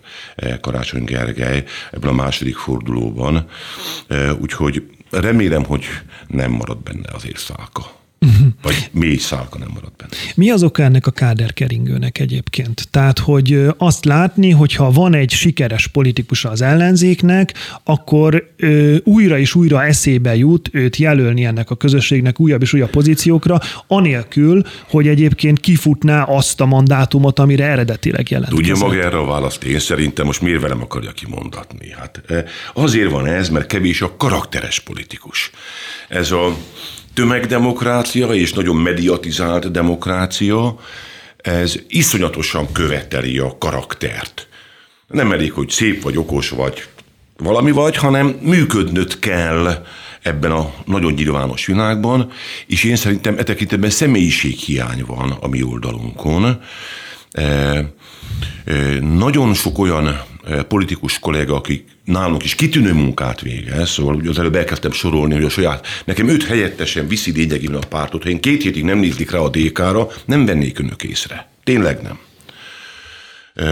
[0.62, 3.48] Karácsony Gergely ebben a második fordulóban.
[4.40, 5.86] Úgyhogy remélem, hogy
[6.28, 7.96] nem marad benne az érszálka.
[8.62, 10.12] Vagy mély szálka nem marad benne.
[10.36, 12.88] Mi az oka ennek a káderkeringőnek egyébként?
[12.92, 19.38] Tehát, hogy azt látni, hogy ha van egy sikeres politikus az ellenzéknek, akkor ö, újra
[19.38, 25.08] és újra eszébe jut őt jelölni ennek a közösségnek újabb és újabb pozíciókra, anélkül, hogy
[25.08, 28.50] egyébként kifutná azt a mandátumot, amire eredetileg jelent.
[28.50, 29.64] Tudja maga erre a választ?
[29.64, 31.92] Én szerintem most miért velem akarja kimondatni?
[31.92, 32.22] Hát
[32.74, 35.52] azért van ez, mert kevés a karakteres politikus.
[36.08, 36.56] Ez a
[37.18, 40.80] tömegdemokrácia és nagyon mediatizált demokrácia,
[41.38, 44.48] ez iszonyatosan követeli a karaktert.
[45.08, 46.84] Nem elég, hogy szép vagy, okos vagy,
[47.38, 49.86] valami vagy, hanem működnöd kell
[50.22, 52.32] ebben a nagyon nyilvános világban,
[52.68, 56.62] és én szerintem e tekintetben személyiséghiány van a mi oldalunkon.
[57.32, 57.84] E, e,
[59.00, 60.22] nagyon sok olyan
[60.68, 65.44] politikus kolléga, akik nálunk is kitűnő munkát végez, szóval ugye az előbb elkezdtem sorolni, hogy
[65.44, 69.32] a saját, nekem öt helyettesen viszi lényegében a pártot, ha én két hétig nem nézlik
[69.32, 71.50] rá a DK-ra, nem vennék önök észre.
[71.64, 72.20] Tényleg nem.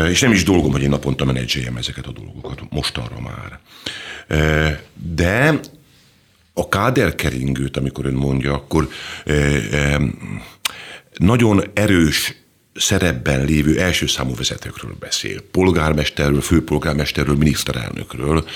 [0.09, 3.59] És nem is dolgom, hogy én naponta menedzseljem ezeket a dolgokat, most arra már.
[5.13, 5.59] De
[6.53, 8.89] a káderkeringőt, amikor ön mondja, akkor
[11.17, 12.35] nagyon erős
[12.75, 15.41] szerepben lévő első számú vezetőkről beszél.
[15.51, 18.47] Polgármesterről, főpolgármesterről, miniszterelnökről.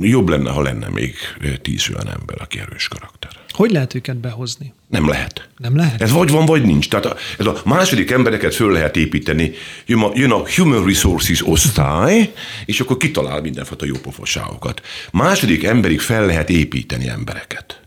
[0.00, 1.14] Jobb lenne, ha lenne még
[1.62, 3.30] tíz olyan ember, aki erős karakter.
[3.50, 4.72] Hogy lehet őket behozni?
[4.88, 5.48] Nem lehet.
[5.56, 6.02] Nem lehet?
[6.02, 6.88] Ez vagy van, vagy nincs.
[6.88, 9.52] Tehát a, ez a második embereket föl lehet építeni.
[9.86, 12.32] Jön a, jön a Human Resources osztály,
[12.64, 14.82] és akkor kitalál mindenfajta jópofoságokat.
[15.12, 17.80] Második emberig fel lehet építeni embereket.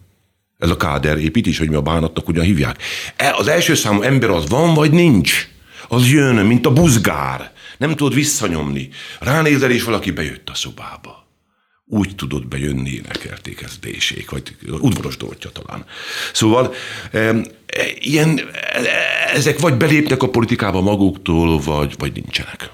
[0.59, 2.81] Ez a káder építés, hogy mi a bánatnak ugyan hívják.
[3.15, 5.47] E, az első számú ember az van, vagy nincs.
[5.87, 7.51] Az jön, mint a buzgár.
[7.77, 8.89] Nem tudod visszanyomni.
[9.19, 11.27] Ránézel, és valaki bejött a szobába.
[11.85, 15.85] Úgy tudod bejönni, énekelték Désék, vagy udvaros Dortya talán.
[16.33, 16.73] Szóval
[17.11, 17.35] e,
[17.99, 18.79] ilyen, e,
[19.33, 22.69] ezek vagy belépnek a politikába maguktól, vagy, vagy nincsenek.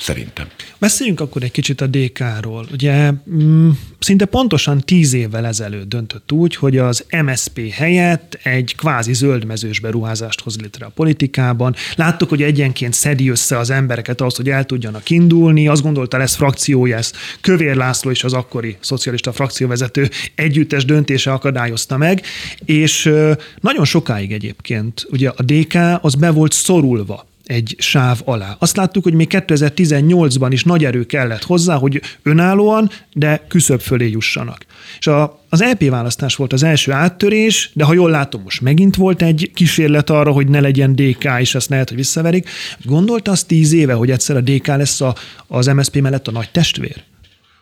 [0.00, 0.46] Szerintem.
[0.78, 2.66] Beszéljünk akkor egy kicsit a DK-ról.
[2.72, 9.14] Ugye mm, szinte pontosan tíz évvel ezelőtt döntött úgy, hogy az MSP helyett egy kvázi
[9.14, 11.74] zöldmezős beruházást hoz létre a politikában.
[11.96, 15.68] Láttuk, hogy egyenként szedi össze az embereket ahhoz, hogy el tudjanak indulni.
[15.68, 21.96] Azt gondolta, lesz frakciója, ezt Kövér László és az akkori szocialista frakcióvezető együttes döntése akadályozta
[21.96, 22.22] meg,
[22.64, 23.12] és
[23.60, 28.56] nagyon sokáig egyébként ugye a DK az be volt szorulva egy sáv alá.
[28.58, 34.08] Azt láttuk, hogy még 2018-ban is nagy erő kellett hozzá, hogy önállóan, de küszöbb fölé
[34.08, 34.64] jussanak.
[34.98, 38.60] És a, az LP e választás volt az első áttörés, de ha jól látom, most
[38.60, 42.48] megint volt egy kísérlet arra, hogy ne legyen DK, és ezt lehet, hogy visszaverik.
[42.84, 45.14] Gondolta azt tíz éve, hogy egyszer a DK lesz a,
[45.46, 47.02] az MSP mellett a nagy testvér?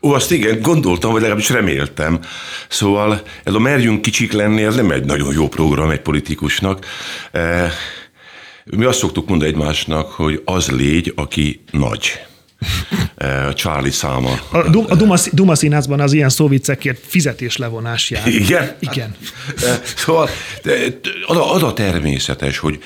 [0.02, 2.20] Ó, azt igen, gondoltam, vagy legalábbis reméltem.
[2.68, 6.86] Szóval ez a merjünk kicsik lenni, ez nem egy nagyon jó program egy politikusnak.
[7.32, 7.70] E-
[8.76, 12.12] mi azt szoktuk mondani egymásnak, hogy az légy, aki nagy.
[13.16, 14.30] Eh, Charlie száma.
[14.50, 18.28] A, a Duma, Duma színházban az ilyen szóvicekért fizetéslevonás jár.
[18.28, 18.76] Igen?
[18.80, 19.16] Igen.
[19.56, 20.28] Hát, szóval
[21.26, 22.78] az a, az a természetes, hogy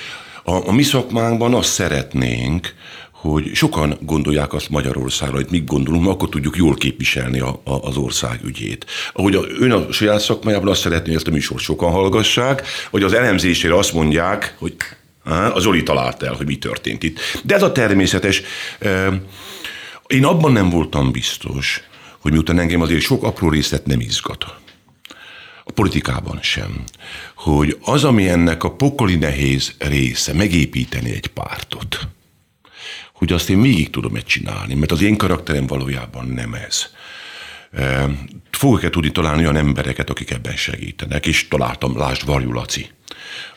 [0.44, 2.74] a, a mi szakmánkban azt szeretnénk,
[3.10, 7.96] hogy sokan gondolják azt Magyarországra, hogy mit gondolunk, akkor tudjuk jól képviselni a, a, az
[7.96, 8.86] ország ügyét.
[9.12, 13.02] Ahogy a, ön a saját szakmájában azt szeretné, hogy ezt a műsort sokan hallgassák, hogy
[13.02, 14.74] az elemzésére azt mondják, hogy
[15.24, 17.18] az Zoli talált el, hogy mi történt itt.
[17.44, 18.42] De ez a természetes.
[20.06, 21.82] Én abban nem voltam biztos,
[22.18, 24.44] hogy miután engem azért sok apró részlet nem izgat.
[25.64, 26.84] A politikában sem.
[27.34, 32.08] Hogy az, ami ennek a pokoli nehéz része, megépíteni egy pártot,
[33.12, 36.86] hogy azt én végig tudom-e csinálni, mert az én karakterem valójában nem ez.
[38.50, 42.90] Fogok-e tudni találni olyan embereket, akik ebben segítenek, és találtam, lásd Varjú Laci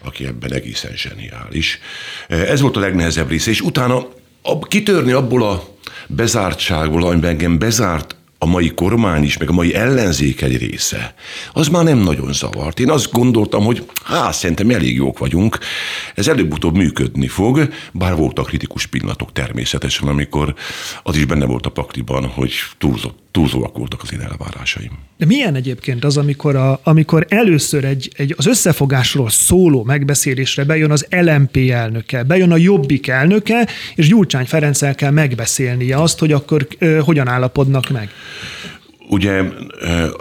[0.03, 1.79] aki ebben egészen zseniális.
[2.27, 4.07] Ez volt a legnehezebb része, és utána
[4.61, 5.63] kitörni abból a
[6.07, 11.13] bezártságból, amiben engem bezárt a mai kormány is, meg a mai ellenzék egy része,
[11.53, 12.79] az már nem nagyon zavart.
[12.79, 15.57] Én azt gondoltam, hogy hát szerintem elég jók vagyunk,
[16.15, 20.53] ez előbb-utóbb működni fog, bár voltak kritikus pillanatok természetesen, amikor
[21.03, 24.91] az is benne volt a pakliban, hogy túlzott, túlzóak voltak az én elvárásaim.
[25.17, 30.91] De milyen egyébként az, amikor, a, amikor először egy, egy az összefogásról szóló megbeszélésre bejön
[30.91, 36.67] az LMP elnöke, bejön a Jobbik elnöke, és Gyurcsány Ferenccel kell megbeszélnie azt, hogy akkor
[36.77, 38.09] ö, hogyan állapodnak meg?
[39.09, 39.43] Ugye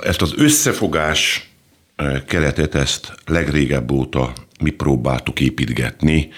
[0.05, 1.51] ezt az összefogás
[2.27, 6.29] keretet, ezt legrégebb óta mi próbáltuk építgetni,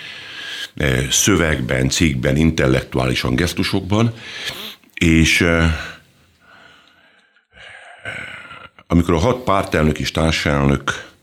[1.11, 4.13] szövegben, cikkben, intellektuálisan gesztusokban,
[4.95, 5.45] és
[8.87, 11.15] amikor a hat pártelnök és társelnök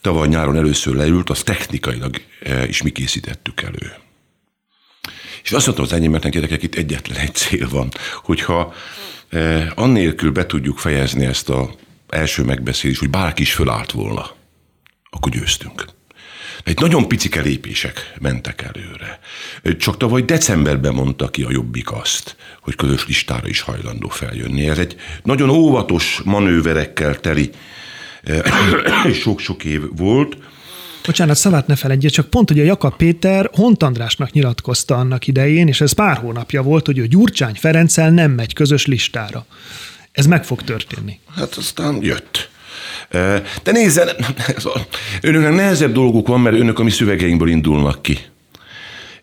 [0.00, 2.20] tavaly nyáron először leült, az technikailag
[2.66, 3.94] is mi készítettük elő.
[5.42, 7.88] És azt mondtam az enyémeknek, gyerekek, itt egyetlen egy cél van,
[8.22, 8.74] hogyha
[9.74, 11.70] annélkül be tudjuk fejezni ezt a
[12.08, 14.30] első megbeszélést, hogy bárki is fölállt volna,
[15.10, 15.84] akkor győztünk.
[16.68, 19.18] Egy nagyon picike lépések mentek előre.
[19.78, 24.68] Csak tavaly decemberben mondta ki a Jobbik azt, hogy közös listára is hajlandó feljönni.
[24.68, 27.50] Ez egy nagyon óvatos manőverekkel teli
[29.22, 30.36] sok-sok év volt.
[31.06, 35.68] Bocsánat, szavát ne feledje, csak pont, hogy a Jakab Péter Hont Andrásnak nyilatkozta annak idején,
[35.68, 39.46] és ez pár hónapja volt, hogy a Gyurcsány Ferenccel nem megy közös listára.
[40.12, 41.18] Ez meg fog történni.
[41.36, 42.50] Hát aztán jött.
[43.62, 44.08] De nézzen,
[45.20, 48.18] önöknek nehezebb dolguk van, mert önök a mi szövegeinkből indulnak ki.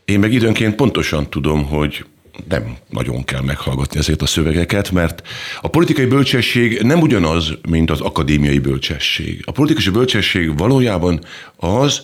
[0.06, 2.06] Én meg időnként pontosan tudom, hogy
[2.50, 5.28] nem nagyon kell meghallgatni ezeket a szövegeket, mert
[5.62, 9.42] a politikai bölcsesség nem ugyanaz, mint az akadémiai bölcsesség.
[9.46, 11.20] A politikai bölcsesség valójában
[11.56, 12.02] az,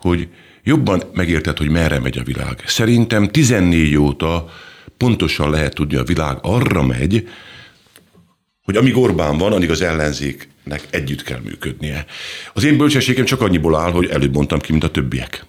[0.00, 0.28] hogy
[0.62, 2.62] jobban megérted, hogy merre megy a világ.
[2.66, 4.50] Szerintem 14 óta
[4.96, 7.28] pontosan lehet tudni, a világ arra megy,
[8.62, 9.82] hogy amíg Orbán van, addig az
[10.64, 12.04] ellenzéknek együtt kell működnie.
[12.52, 15.44] Az én bölcsességem csak annyiból áll, hogy előbb mondtam ki, mint a többiek.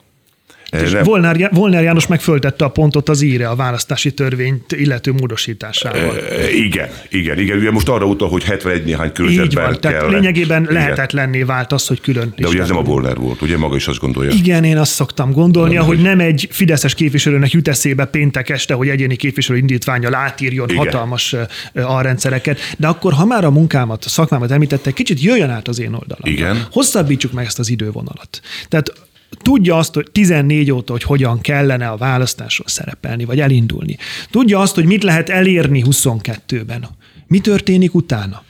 [1.04, 6.18] Volner, Volner János megföltette a pontot az íre a választási törvényt illető módosításával.
[6.18, 7.58] E, igen, igen, igen.
[7.58, 10.74] Ugye most arra utal, hogy 71 néhány körzetben Így van, tehát lényegében igen.
[10.74, 13.88] lehetetlenné vált az, hogy külön De ugye ez nem a Volner volt, ugye maga is
[13.88, 14.32] azt gondolja.
[14.32, 18.90] Igen, én azt szoktam gondolni, hogy nem egy fideszes képviselőnek jut eszébe péntek este, hogy
[18.90, 20.84] egyéni képviselő indítványal átírjon igen.
[20.84, 21.36] hatalmas
[21.74, 22.60] alrendszereket.
[22.78, 26.32] De akkor, ha már a munkámat, a szakmámat említette, kicsit jöjjön át az én oldalamra.
[26.32, 26.68] Igen.
[26.72, 28.42] Hosszabbítsuk meg ezt az idővonalat.
[28.68, 28.94] Tehát
[29.42, 33.98] tudja azt, hogy 14 óta, hogy hogyan kellene a választáson szerepelni, vagy elindulni.
[34.30, 36.88] Tudja azt, hogy mit lehet elérni 22-ben.
[37.28, 38.44] Mi történik utána?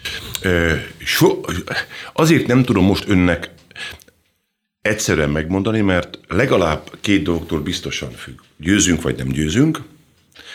[0.98, 1.40] So,
[2.14, 3.52] azért nem tudom most önnek
[4.82, 8.40] egyszerűen megmondani, mert legalább két dologtól biztosan függ.
[8.58, 9.82] Győzünk vagy nem győzünk.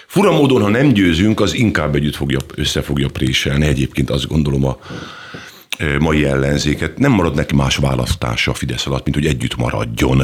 [0.07, 3.67] Fura módon, ha nem győzünk, az inkább együtt fogja, össze fogja préselni.
[3.67, 4.79] Egyébként azt gondolom a
[5.99, 10.23] mai ellenzéket, nem marad neki más választása a Fidesz alatt, mint hogy együtt maradjon.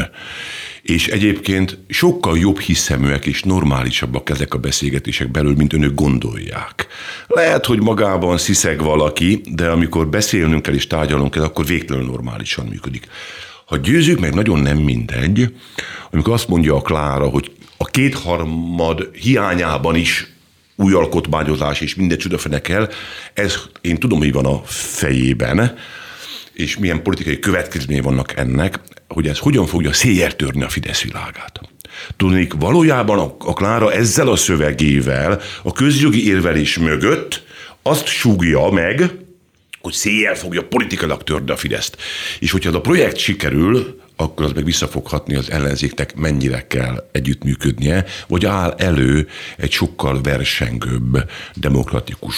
[0.82, 6.86] És egyébként sokkal jobb hiszeműek és normálisabbak ezek a beszélgetések belül, mint önök gondolják.
[7.26, 12.66] Lehet, hogy magában sziszeg valaki, de amikor beszélnünk kell és tárgyalunk kell, akkor végtelenül normálisan
[12.66, 13.06] működik.
[13.66, 15.54] Ha győzünk, meg nagyon nem mindegy,
[16.10, 20.33] amikor azt mondja a Klára, hogy a kétharmad hiányában is
[20.76, 22.90] új alkotmányozás és minden csodafene kell.
[23.34, 25.76] Ez én tudom, hogy van a fejében,
[26.52, 31.60] és milyen politikai következményei vannak ennek, hogy ez hogyan fogja széjjel a Fidesz világát.
[32.16, 37.42] Tudnék, valójában a, a Klára ezzel a szövegével a közjogi érvelés mögött
[37.82, 39.10] azt súgja meg,
[39.80, 41.96] hogy széjjel fogja politikailag törni a Fideszt.
[42.38, 48.04] És hogyha ez a projekt sikerül, akkor az meg visszafoghatni az ellenzéknek mennyire kell együttműködnie,
[48.28, 52.36] vagy áll elő egy sokkal versengőbb, demokratikus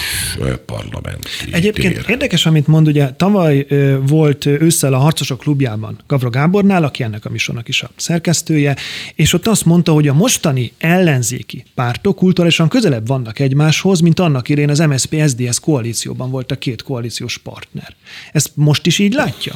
[0.65, 1.29] parlament.
[1.51, 2.05] Egyébként tér.
[2.09, 3.67] érdekes, amit mond, ugye tavaly
[4.07, 8.77] volt ősszel a Harcosok klubjában Gavra Gábornál, aki ennek a műsornak is a szerkesztője,
[9.15, 14.49] és ott azt mondta, hogy a mostani ellenzéki pártok kulturálisan közelebb vannak egymáshoz, mint annak
[14.49, 17.95] idején az MSZP-SZDSZ koalícióban volt a két koalíciós partner.
[18.33, 19.55] Ezt most is így látja?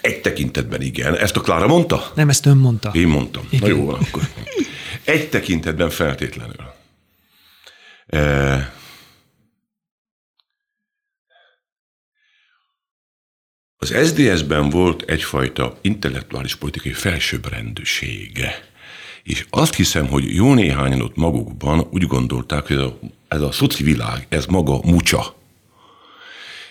[0.00, 1.16] Egy tekintetben igen.
[1.16, 2.12] Ezt a Klára mondta?
[2.14, 2.90] Nem, ezt ön mondta.
[2.94, 3.48] Én mondtam.
[3.50, 3.70] Igen.
[3.70, 4.22] Na jó, akkor.
[5.04, 6.56] Egy tekintetben feltétlenül.
[8.06, 8.72] E...
[13.76, 18.68] Az SDS-ben volt egyfajta intellektuális politikai felsőbbrendűsége.
[19.22, 23.52] És azt hiszem, hogy jó néhányan ott magukban úgy gondolták, hogy ez a, ez a
[23.52, 25.36] szoci világ, ez maga mucsa.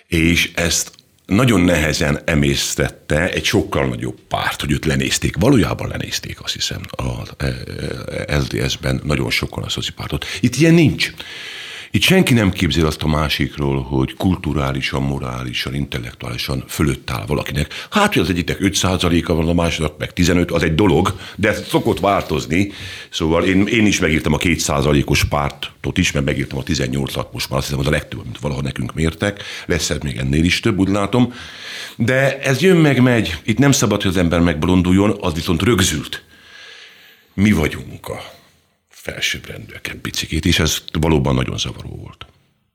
[0.07, 0.96] És ezt
[1.27, 5.35] nagyon nehezen emésztette egy sokkal nagyobb párt, hogy őt lenézték.
[5.35, 7.21] Valójában lenézték, azt hiszem, a
[8.27, 10.25] LDS-ben nagyon sokan a szocipártot.
[10.39, 11.13] Itt ilyen nincs.
[11.97, 17.87] Itt senki nem képzel azt a másikról, hogy kulturálisan, morálisan, intellektuálisan fölött áll valakinek.
[17.89, 21.67] Hát, hogy az egyiknek 5%-a van, a másiknak meg 15, az egy dolog, de ez
[21.67, 22.71] szokott változni.
[23.09, 27.59] Szóval én, én is megírtam a 2%-os pártot is, mert megírtam a 18-at, most már
[27.59, 29.43] azt hiszem, az a legtöbb, mint valaha nekünk mértek.
[29.65, 31.33] Lesz ez még ennél is több, úgy látom.
[31.95, 33.35] De ez jön meg, megy.
[33.43, 36.23] Itt nem szabad, hogy az ember megbolonduljon, az viszont rögzült.
[37.33, 38.36] Mi vagyunk a
[39.11, 42.25] felsőbbrendűek egy picikét, és ez valóban nagyon zavaró volt.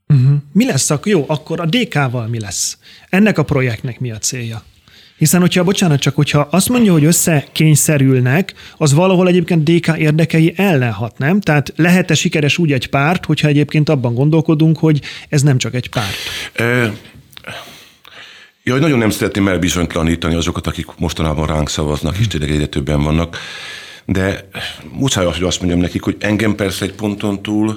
[0.08, 0.36] Uh-huh.
[0.52, 1.12] Mi lesz akkor?
[1.12, 2.78] Jó, akkor a DK-val mi lesz?
[3.08, 4.62] Ennek a projektnek mi a célja?
[5.16, 10.92] Hiszen, hogyha, bocsánat, csak hogyha azt mondja, hogy összekényszerülnek, az valahol egyébként DK érdekei ellen
[10.92, 11.40] hat, nem?
[11.40, 15.88] Tehát lehet-e sikeres úgy egy párt, hogyha egyébként abban gondolkodunk, hogy ez nem csak egy
[15.88, 16.14] párt?
[18.64, 23.38] Jaj, nagyon nem szeretném elbizonytalanítani azokat, akik mostanában ránk szavaznak, és tényleg egyre többen vannak,
[24.04, 24.48] de
[24.92, 27.76] muszáj hogy azt mondjam nekik, hogy engem persze egy ponton túl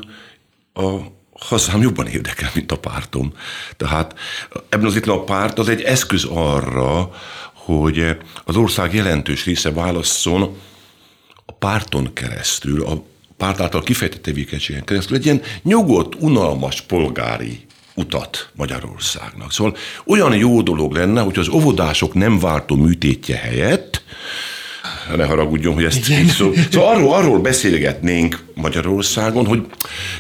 [0.74, 0.98] a
[1.40, 3.34] hazám jobban érdekel, mint a pártom.
[3.78, 4.16] Tehát
[4.70, 7.12] ebben az itt a párt az egy eszköz arra,
[7.54, 10.58] hogy az ország jelentős része válasszon
[11.46, 13.04] a párton keresztül, a
[13.38, 17.66] párt által kifejtett tevékenységen keresztül egy ilyen nyugodt, unalmas polgári
[17.96, 19.52] utat Magyarországnak.
[19.52, 23.95] Szóval olyan jó dolog lenne, hogy az óvodások nem váltó műtétje helyett,
[25.16, 26.52] ne haragudjon, hogy ezt így szó.
[26.72, 29.66] Szóval arról, arról beszélgetnénk Magyarországon, hogy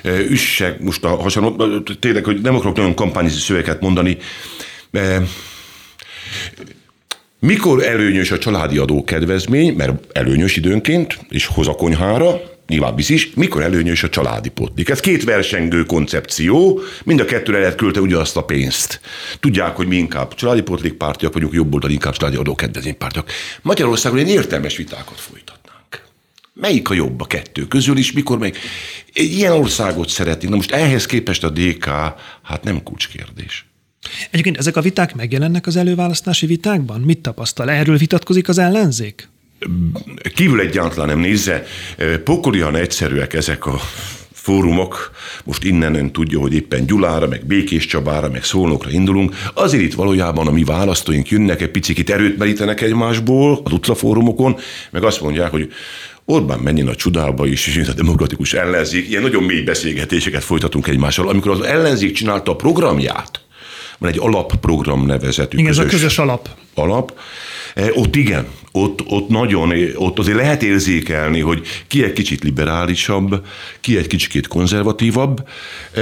[0.03, 4.17] e, üssek most a hasonló, tényleg, hogy nem akarok nagyon kampányizi szöveket mondani,
[4.91, 5.21] e,
[7.39, 13.61] mikor előnyös a családi adókedvezmény, mert előnyös időnként, és hoz a konyhára, nyilván is, mikor
[13.61, 14.89] előnyös a családi potlik.
[14.89, 18.99] Ez két versengő koncepció, mind a kettőre lehet küldte ugyanazt a pénzt.
[19.39, 23.31] Tudják, hogy mi inkább családi potlik pártiak vagyunk, jobb oldal inkább családi adókedvezmény pártiak.
[23.61, 26.03] Magyarországon ilyen értelmes vitákat folytatnánk.
[26.53, 28.57] Melyik a jobb a kettő közül is, mikor még
[29.13, 30.49] ilyen országot szeretnénk.
[30.49, 31.85] Na most ehhez képest a DK,
[32.43, 33.65] hát nem kulcskérdés.
[34.31, 37.01] Egyébként ezek a viták megjelennek az előválasztási vitákban?
[37.01, 37.69] Mit tapasztal?
[37.69, 39.29] Erről vitatkozik az ellenzék?
[40.35, 41.65] Kívül egyáltalán nem nézze,
[42.23, 43.79] pokolian egyszerűek ezek a
[44.31, 45.11] fórumok,
[45.43, 49.93] most innen ön tudja, hogy éppen Gyulára, meg Békés Csabára, meg Szolnokra indulunk, azért itt
[49.93, 54.57] valójában a mi választóink jönnek, egy picit erőt merítenek egymásból az utcafórumokon,
[54.91, 55.71] meg azt mondják, hogy
[56.25, 59.09] Orbán menjen a csodába is, és a demokratikus ellenzék.
[59.09, 61.29] Ilyen nagyon mély beszélgetéseket folytatunk egymással.
[61.29, 63.41] Amikor az ellenzék csinálta a programját,
[63.97, 65.57] van egy alapprogram nevezetű.
[65.57, 66.49] Igen, közös, ez a közös alap.
[66.75, 67.19] Alap.
[67.75, 73.45] E, ott igen, ott, ott nagyon, ott azért lehet érzékelni, hogy ki egy kicsit liberálisabb,
[73.81, 75.47] ki egy kicsit konzervatívabb,
[75.93, 76.01] e,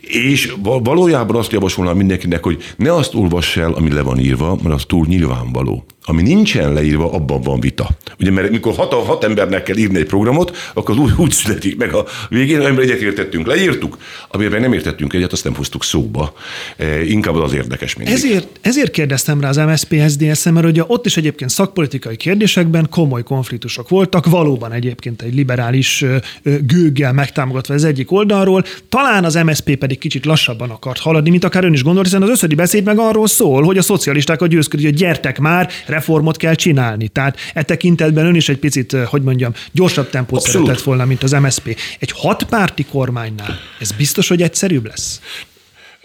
[0.00, 4.74] és valójában azt javasolnám mindenkinek, hogy ne azt olvass el, ami le van írva, mert
[4.74, 5.84] az túl nyilvánvaló.
[6.08, 7.88] Ami nincsen leírva, abban van vita.
[8.18, 11.76] Ugye, mert mikor hat, hat embernek kell írni egy programot, akkor az úgy, úgy születik
[11.76, 13.98] meg a végén, amiben egyetértettünk, leírtuk,
[14.28, 16.32] amiben nem értettünk egyet, azt nem hoztuk szóba.
[16.76, 18.14] E, inkább az érdekes mindig.
[18.14, 23.88] Ezért, ezért kérdeztem rá MSZP SZDSZ, mert ugye ott is egyébként szakpolitikai kérdésekben komoly konfliktusok
[23.88, 26.04] voltak, valóban egyébként egy liberális
[26.42, 31.64] gőggel megtámogatva az egyik oldalról, talán az MSZP pedig kicsit lassabban akart haladni, mint akár
[31.64, 34.94] ön is gondolt, hiszen az összödi beszéd meg arról szól, hogy a szocialistákat győzködik, hogy
[34.94, 37.08] gyertek már, reformot kell csinálni.
[37.08, 40.66] Tehát e tekintetben ön is egy picit, hogy mondjam, gyorsabb tempót Abszolút.
[40.66, 41.76] szeretett volna, mint az MSZP.
[41.98, 45.20] Egy hatpárti kormánynál ez biztos, hogy egyszerűbb lesz?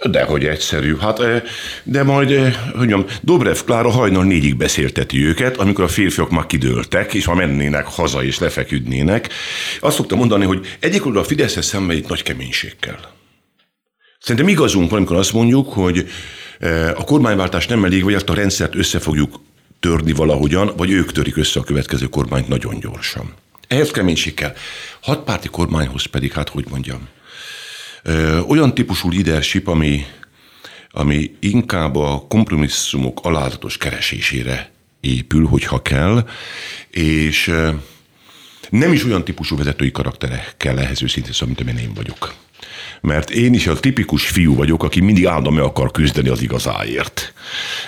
[0.09, 0.95] De hogy egyszerű.
[0.97, 1.41] Hát, eh,
[1.83, 6.45] de majd, eh, hogy mondjam, Dobrev Klára hajnal négyig beszélteti őket, amikor a férfiak már
[6.45, 9.29] kidőltek, és ha mennének haza és lefeküdnének.
[9.79, 12.99] Azt szoktam mondani, hogy egyik oldal a Fideszhez szemben egy nagy keménység kell.
[14.19, 16.09] Szerintem igazunk van, amikor azt mondjuk, hogy
[16.59, 19.39] eh, a kormányváltás nem elég, vagy ezt a rendszert össze fogjuk
[19.79, 23.33] törni valahogyan, vagy ők törik össze a következő kormányt nagyon gyorsan.
[23.67, 24.53] Ehhez keménység kell.
[25.01, 27.07] Hatpárti kormányhoz pedig, hát hogy mondjam,
[28.47, 30.05] olyan típusú leadership, ami,
[30.91, 36.27] ami inkább a kompromisszumok alázatos keresésére épül, hogyha kell,
[36.89, 37.51] és
[38.69, 42.33] nem is olyan típusú vezetői karaktere kell ehhez őszintén szóval, mint amilyen én vagyok
[43.01, 47.30] mert én is a tipikus fiú vagyok, aki mindig állandóan meg akar küzdeni az igazáért.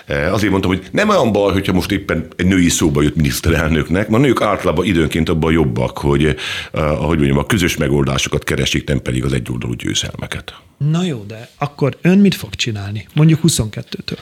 [0.05, 4.07] E, azért mondtam, hogy nem olyan baj, hogyha most éppen egy női szóba jött miniszterelnöknek,
[4.07, 6.35] mert a nők általában időnként abban jobbak, hogy eh,
[6.71, 10.55] ahogy mondjam, a közös megoldásokat keresik, nem pedig az egyoldalú győzelmeket.
[10.77, 13.07] Na jó, de akkor ön mit fog csinálni?
[13.13, 14.17] Mondjuk 22-től.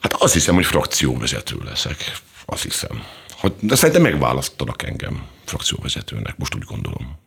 [0.00, 1.96] Hát azt hiszem, hogy frakcióvezető leszek.
[2.44, 3.02] Azt hiszem.
[3.60, 7.18] De szerintem megválasztanak engem frakcióvezetőnek, most úgy gondolom.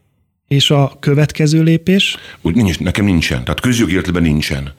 [0.48, 2.18] És a következő lépés?
[2.42, 3.44] Úgy nincs, nekem nincsen.
[3.44, 4.74] Tehát közjogi értelemben nincsen.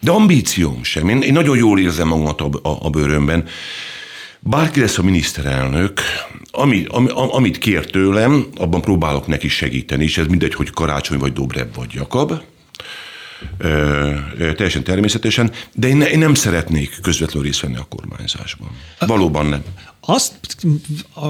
[0.00, 1.08] De ambícióm sem.
[1.08, 3.48] Én, én nagyon jól érzem magamat a, a, a bőrömben.
[4.40, 6.00] Bárki lesz a miniszterelnök,
[6.50, 11.32] ami, ami, amit kér tőlem, abban próbálok neki segíteni, és ez mindegy, hogy Karácsony vagy
[11.32, 12.32] Dobrev vagy Jakab.
[13.58, 18.70] Ö, ö, teljesen természetesen, de én, ne, én nem szeretnék közvetlenül részt venni a kormányzásban.
[18.98, 19.62] Valóban nem
[20.06, 20.32] azt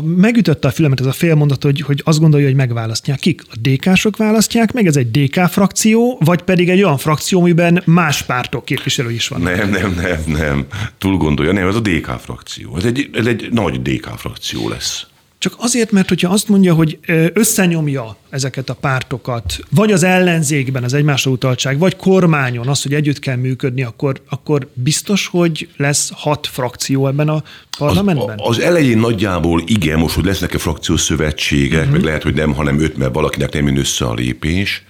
[0.03, 3.19] megütötte a fülemet ez a félmondat, hogy, hogy azt gondolja, hogy megválasztják.
[3.19, 3.43] Kik?
[3.51, 8.23] A DK-sok választják meg, ez egy DK frakció, vagy pedig egy olyan frakció, amiben más
[8.23, 9.57] pártok képviselői is vannak?
[9.57, 10.67] Nem, nem, nem, nem.
[10.99, 12.77] Túl gondolja, nem, ez a DK frakció.
[12.77, 15.07] Ez egy, ez egy nagy DK frakció lesz.
[15.43, 16.99] Csak azért, mert hogyha azt mondja, hogy
[17.33, 23.19] összenyomja ezeket a pártokat, vagy az ellenzékben az egymásra utaltság, vagy kormányon az, hogy együtt
[23.19, 27.43] kell működni, akkor, akkor biztos, hogy lesz hat frakció ebben a
[27.79, 28.39] parlamentben?
[28.39, 31.93] Az, az elején nagyjából igen, most, hogy lesznek-e frakciós szövetségek, uh-huh.
[31.93, 34.83] meg lehet, hogy nem, hanem öt, mert valakinek nem jön össze a lépés.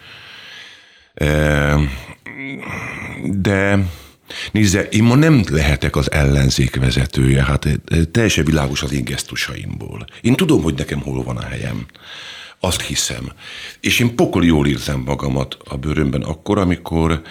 [3.22, 3.78] De
[4.52, 7.72] Nézze, én ma nem lehetek az ellenzék vezetője, hát eh,
[8.12, 10.04] teljesen világos az én gesztusaimból.
[10.20, 11.86] Én tudom, hogy nekem hol van a helyem.
[12.60, 13.32] Azt hiszem.
[13.80, 17.22] És én pokol jól érzem magamat a bőrömben akkor, amikor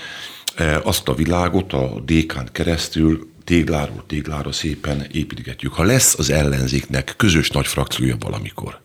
[0.56, 5.74] eh, azt a világot a dékán keresztül tégláról téglára szépen építgetjük.
[5.74, 8.82] Ha lesz az ellenzéknek közös nagy frakciója valamikor,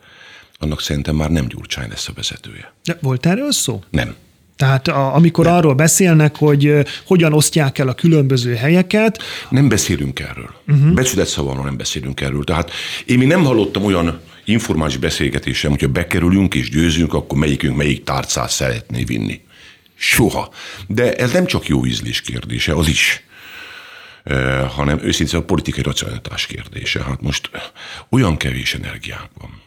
[0.58, 2.72] annak szerintem már nem Gyurcsány lesz a vezetője.
[2.84, 3.82] De volt erről szó?
[3.90, 4.14] Nem.
[4.56, 5.54] Tehát a, amikor nem.
[5.54, 6.72] arról beszélnek, hogy
[7.06, 9.22] hogyan osztják el a különböző helyeket.
[9.50, 10.54] Nem beszélünk erről.
[10.68, 10.92] Uh-huh.
[10.92, 12.44] Becsületszavonról nem beszélünk erről.
[12.44, 12.70] Tehát
[13.06, 18.50] én még nem hallottam olyan informális beszélgetésem, hogyha bekerülünk és győzünk, akkor melyikünk melyik tárcát
[18.50, 19.40] szeretné vinni.
[19.94, 20.50] Soha.
[20.86, 23.24] De ez nem csak jó ízlés kérdése, az is
[24.74, 27.02] hanem őszintén a politikai racionalitás kérdése.
[27.02, 27.50] Hát most
[28.08, 29.62] olyan kevés energiánk van.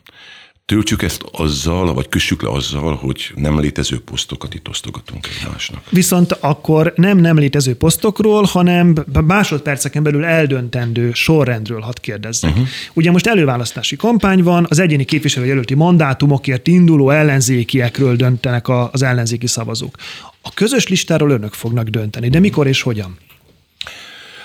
[0.69, 5.83] Töltsük ezt azzal, vagy kössük le azzal, hogy nem létező posztokat itt osztogatunk egymásnak.
[5.89, 8.93] Viszont akkor nem nem létező posztokról, hanem
[9.25, 12.49] másodperceken belül eldöntendő sorrendről hadd kérdezzek.
[12.49, 12.67] Uh-huh.
[12.93, 19.95] Ugye most előválasztási kampány van, az egyéni képviselőjelölti mandátumokért induló ellenzékiekről döntenek az ellenzéki szavazók.
[20.41, 23.17] A közös listáról önök fognak dönteni, de mikor és hogyan?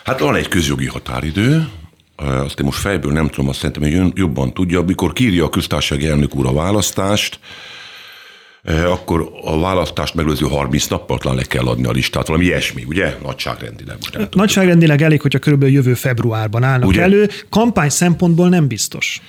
[0.05, 1.68] Hát van egy közjogi határidő,
[2.17, 6.07] azt én most fejből nem tudom, azt szerintem, hogy jobban tudja, amikor kírja a köztársasági
[6.07, 7.39] elnök úr a választást,
[8.87, 13.17] akkor a választást megelőző 30 nappal talán le kell adni a listát, valami ilyesmi, ugye?
[13.23, 13.97] Nagyságrendileg.
[14.01, 17.03] Most Nagyságrendileg elég, hogyha körülbelül jövő februárban állnak ugye?
[17.03, 17.29] elő.
[17.51, 19.23] Kampány szempontból nem biztos.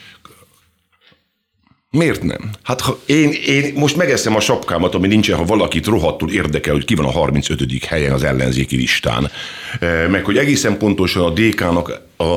[1.95, 2.49] Miért nem?
[2.63, 6.85] Hát ha én, én most megeszem a sapkámat, ami nincsen, ha valakit rohadtul érdekel, hogy
[6.85, 7.85] ki van a 35.
[7.85, 9.31] helyen az ellenzéki listán.
[9.79, 12.35] E, meg hogy egészen pontosan a DK-nak a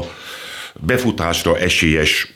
[0.80, 2.32] befutásra esélyes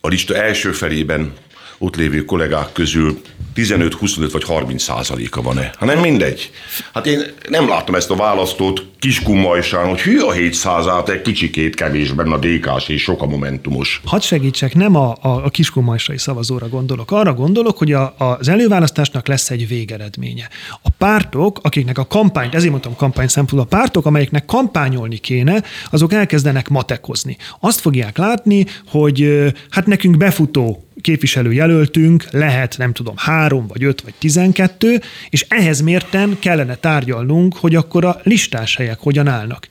[0.00, 1.32] a lista első felében
[1.78, 3.20] ott lévő kollégák közül
[3.56, 5.70] 15, 25 vagy 30 százaléka van-e?
[5.78, 6.50] Hanem mindegy.
[6.92, 11.74] Hát én nem látom ezt a választót kiskumajsán, hogy hű a 700 át egy kicsikét
[11.74, 14.00] kevésben a DK-s és sok a momentumos.
[14.04, 17.10] Hadd segítsek, nem a, a, a kiskumajsai szavazóra gondolok.
[17.10, 20.48] Arra gondolok, hogy a, az előválasztásnak lesz egy végeredménye.
[20.82, 26.12] A pártok, akiknek a kampányt, ezért mondtam kampány szempontból, a pártok, amelyeknek kampányolni kéne, azok
[26.12, 27.36] elkezdenek matekozni.
[27.60, 34.14] Azt fogják látni, hogy hát nekünk befutó képviselőjelöltünk lehet, nem tudom, három, vagy öt, vagy
[34.18, 35.00] tizenkettő,
[35.30, 39.68] és ehhez mérten kellene tárgyalnunk, hogy akkor a listás helyek hogyan állnak.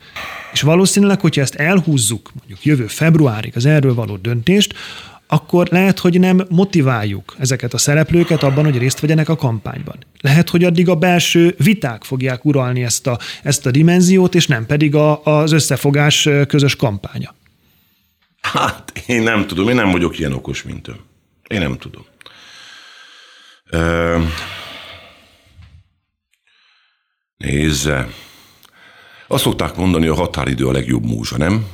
[0.54, 4.74] És valószínűleg, hogyha ezt elhúzzuk, mondjuk jövő februárig az erről való döntést,
[5.28, 9.98] akkor lehet, hogy nem motiváljuk ezeket a szereplőket abban, hogy részt vegyenek a kampányban.
[10.22, 14.66] Lehet, hogy addig a belső viták fogják uralni ezt a, ezt a dimenziót, és nem
[14.66, 17.36] pedig a, az összefogás közös kampánya.
[18.42, 21.00] Hát, én nem tudom, én nem vagyok ilyen okos, mint ön.
[21.48, 22.06] Én nem tudom.
[27.38, 28.08] Nézze.
[29.28, 31.68] Azt szokták mondani, a határidő a legjobb múzsa, nem?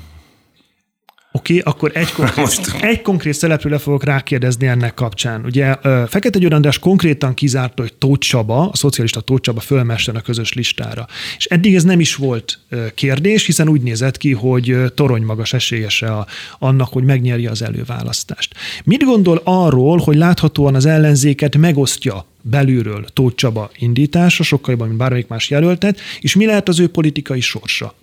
[1.33, 2.75] Oké, okay, akkor egy konkrét, Most...
[2.81, 5.45] egy konkrét szereplőre fogok rákérdezni ennek kapcsán.
[5.45, 5.75] Ugye
[6.07, 10.53] Fekete Győr András konkrétan kizárta, hogy Tóth Csaba, a szocialista Tóth Csaba fölmesten a közös
[10.53, 11.07] listára.
[11.37, 12.59] És eddig ez nem is volt
[12.93, 16.27] kérdés, hiszen úgy nézett ki, hogy torony magas esélyese a,
[16.59, 18.53] annak, hogy megnyerje az előválasztást.
[18.83, 24.99] Mit gondol arról, hogy láthatóan az ellenzéket megosztja belülről Tóth Csaba indítása, sokkal jobban, mint
[24.99, 27.93] bármelyik más jelöltet, és mi lehet az ő politikai sorsa?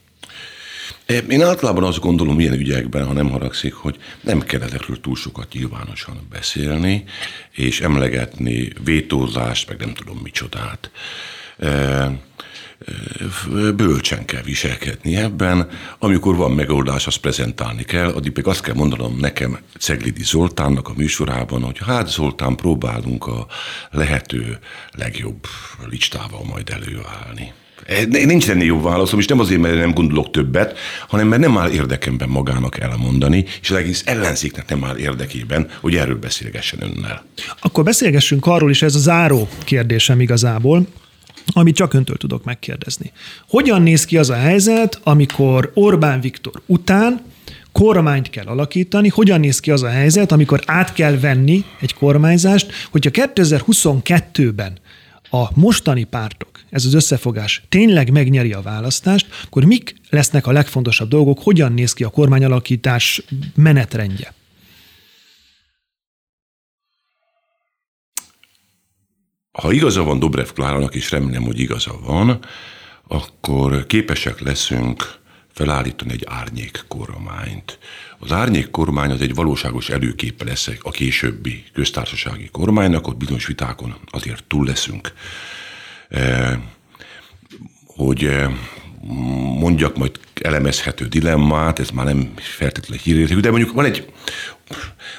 [1.28, 5.52] Én általában azt gondolom ilyen ügyekben, ha nem haragszik, hogy nem kell ezekről túl sokat
[5.52, 7.04] nyilvánosan beszélni,
[7.50, 10.90] és emlegetni vétózást, meg nem tudom micsodát.
[13.76, 19.18] Bölcsen kell viselkedni ebben, amikor van megoldás, azt prezentálni kell, addig meg azt kell mondanom
[19.18, 23.46] nekem Ceglidi Zoltánnak a műsorában, hogy hát Zoltán, próbálunk a
[23.90, 24.58] lehető
[24.90, 25.46] legjobb
[25.90, 27.52] listával majd előállni.
[28.08, 30.78] Nincs ennél jobb válaszom, és nem azért, mert nem gondolok többet,
[31.08, 35.94] hanem mert nem áll érdekemben magának elmondani, és az egész ellenzéknek nem áll érdekében, hogy
[35.94, 37.24] erről beszélgessen önnel.
[37.60, 40.86] Akkor beszélgessünk arról is, ez a záró kérdésem igazából,
[41.52, 43.12] amit csak öntől tudok megkérdezni.
[43.48, 47.20] Hogyan néz ki az a helyzet, amikor Orbán Viktor után
[47.72, 52.72] kormányt kell alakítani, hogyan néz ki az a helyzet, amikor át kell venni egy kormányzást,
[52.90, 54.78] hogyha 2022-ben
[55.30, 61.08] a mostani pártok ez az összefogás tényleg megnyeri a választást, akkor mik lesznek a legfontosabb
[61.08, 63.22] dolgok, hogyan néz ki a kormányalakítás
[63.54, 64.34] menetrendje?
[69.52, 72.40] Ha igaza van Dobrev Klárának, és remélem, hogy igaza van,
[73.08, 75.18] akkor képesek leszünk
[75.58, 77.78] felállítani egy árnyék kormányt.
[78.18, 83.96] Az árnyék kormány az egy valóságos előképe lesz a későbbi köztársasági kormánynak, ott bizonyos vitákon
[84.10, 85.12] azért túl leszünk
[87.86, 88.30] hogy
[89.58, 94.12] mondjak majd elemezhető dilemmát, ez már nem feltétlenül hírértékű, de mondjuk van egy,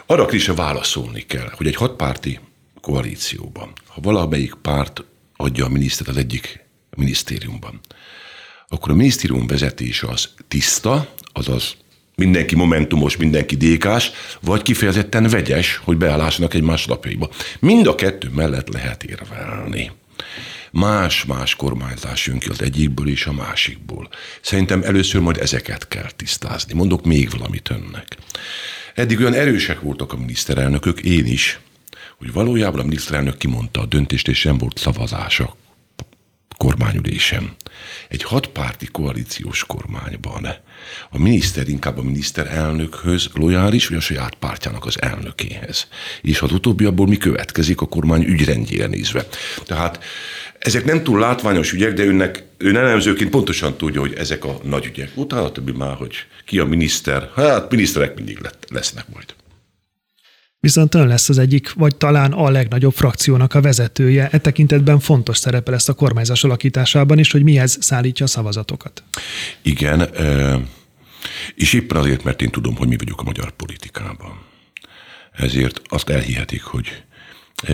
[0.05, 2.39] arra is válaszolni kell, hogy egy hatpárti
[2.81, 5.03] koalícióban, ha valamelyik párt
[5.35, 6.65] adja a minisztert az egyik
[6.97, 7.79] minisztériumban,
[8.69, 11.75] akkor a minisztérium vezetése az tiszta, azaz
[12.15, 14.11] mindenki momentumos, mindenki dékás,
[14.41, 17.29] vagy kifejezetten vegyes, hogy beállássanak egymás lapjaiba.
[17.59, 19.91] Mind a kettő mellett lehet érvelni.
[20.71, 24.09] Más-más kormányzás jön ki az egyikből és a másikból.
[24.41, 26.73] Szerintem először majd ezeket kell tisztázni.
[26.73, 28.17] Mondok még valamit önnek.
[28.95, 31.59] Eddig olyan erősek voltak a miniszterelnökök, én is,
[32.17, 35.55] hogy valójában a miniszterelnök kimondta a döntést, és sem volt szavazása
[36.59, 37.55] kormányülésem.
[38.09, 40.47] Egy hatpárti koalíciós kormányban
[41.09, 45.87] a miniszter inkább a miniszterelnökhöz lojális, vagy a saját pártjának az elnökéhez.
[46.21, 49.27] És az utóbbi abból mi következik a kormány ügyrendjére nézve.
[49.65, 50.03] Tehát
[50.59, 54.85] ezek nem túl látványos ügyek, de önnek, ön elemzőként pontosan tudja, hogy ezek a nagy
[54.85, 55.11] ügyek.
[55.15, 58.39] Utána többi már, hogy ki a miniszter, hát miniszterek mindig
[58.69, 59.33] lesznek majd.
[60.61, 64.29] Viszont ön lesz az egyik, vagy talán a legnagyobb frakciónak a vezetője.
[64.31, 69.03] E tekintetben fontos szerepe lesz a kormányzás alakításában is, hogy mihez szállítja a szavazatokat.
[69.61, 70.09] Igen,
[71.55, 74.39] és éppen azért, mert én tudom, hogy mi vagyok a magyar politikában.
[75.31, 77.03] Ezért azt elhihetik, hogy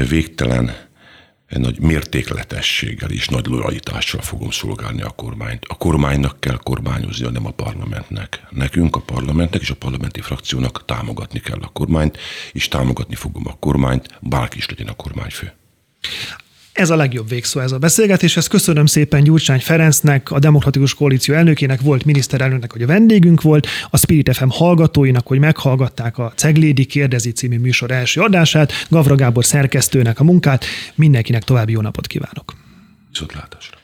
[0.09, 0.75] végtelen
[1.47, 5.65] nagy mértékletességgel és nagy lojalitással fogom szolgálni a kormányt.
[5.67, 8.43] A kormánynak kell kormányoznia, nem a parlamentnek.
[8.49, 12.17] Nekünk, a parlamentnek és a parlamenti frakciónak támogatni kell a kormányt,
[12.51, 15.53] és támogatni fogom a kormányt, bárki is legyen a kormányfő.
[16.75, 18.37] Ez a legjobb végszó ez a beszélgetés.
[18.37, 23.67] Ezt köszönöm szépen Gyurcsány Ferencnek, a Demokratikus Koalíció elnökének, volt miniszterelnöknek, hogy a vendégünk volt,
[23.89, 29.45] a Spirit FM hallgatóinak, hogy meghallgatták a Ceglédi Kérdezi című műsor első adását, Gavra Gábor
[29.45, 30.65] szerkesztőnek a munkát.
[30.95, 32.53] Mindenkinek további jó napot kívánok.
[33.09, 33.77] Viszontlátásra.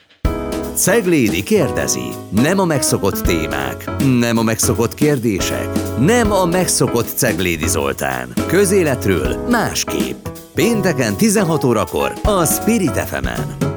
[0.76, 2.10] Ceglédi kérdezi.
[2.30, 3.90] Nem a megszokott témák,
[4.20, 5.68] nem a megszokott kérdések,
[6.00, 8.34] nem a megszokott Ceglédi Zoltán.
[8.48, 10.26] Közéletről másképp.
[10.54, 13.71] Pénteken 16 órakor a Spirit fm -en.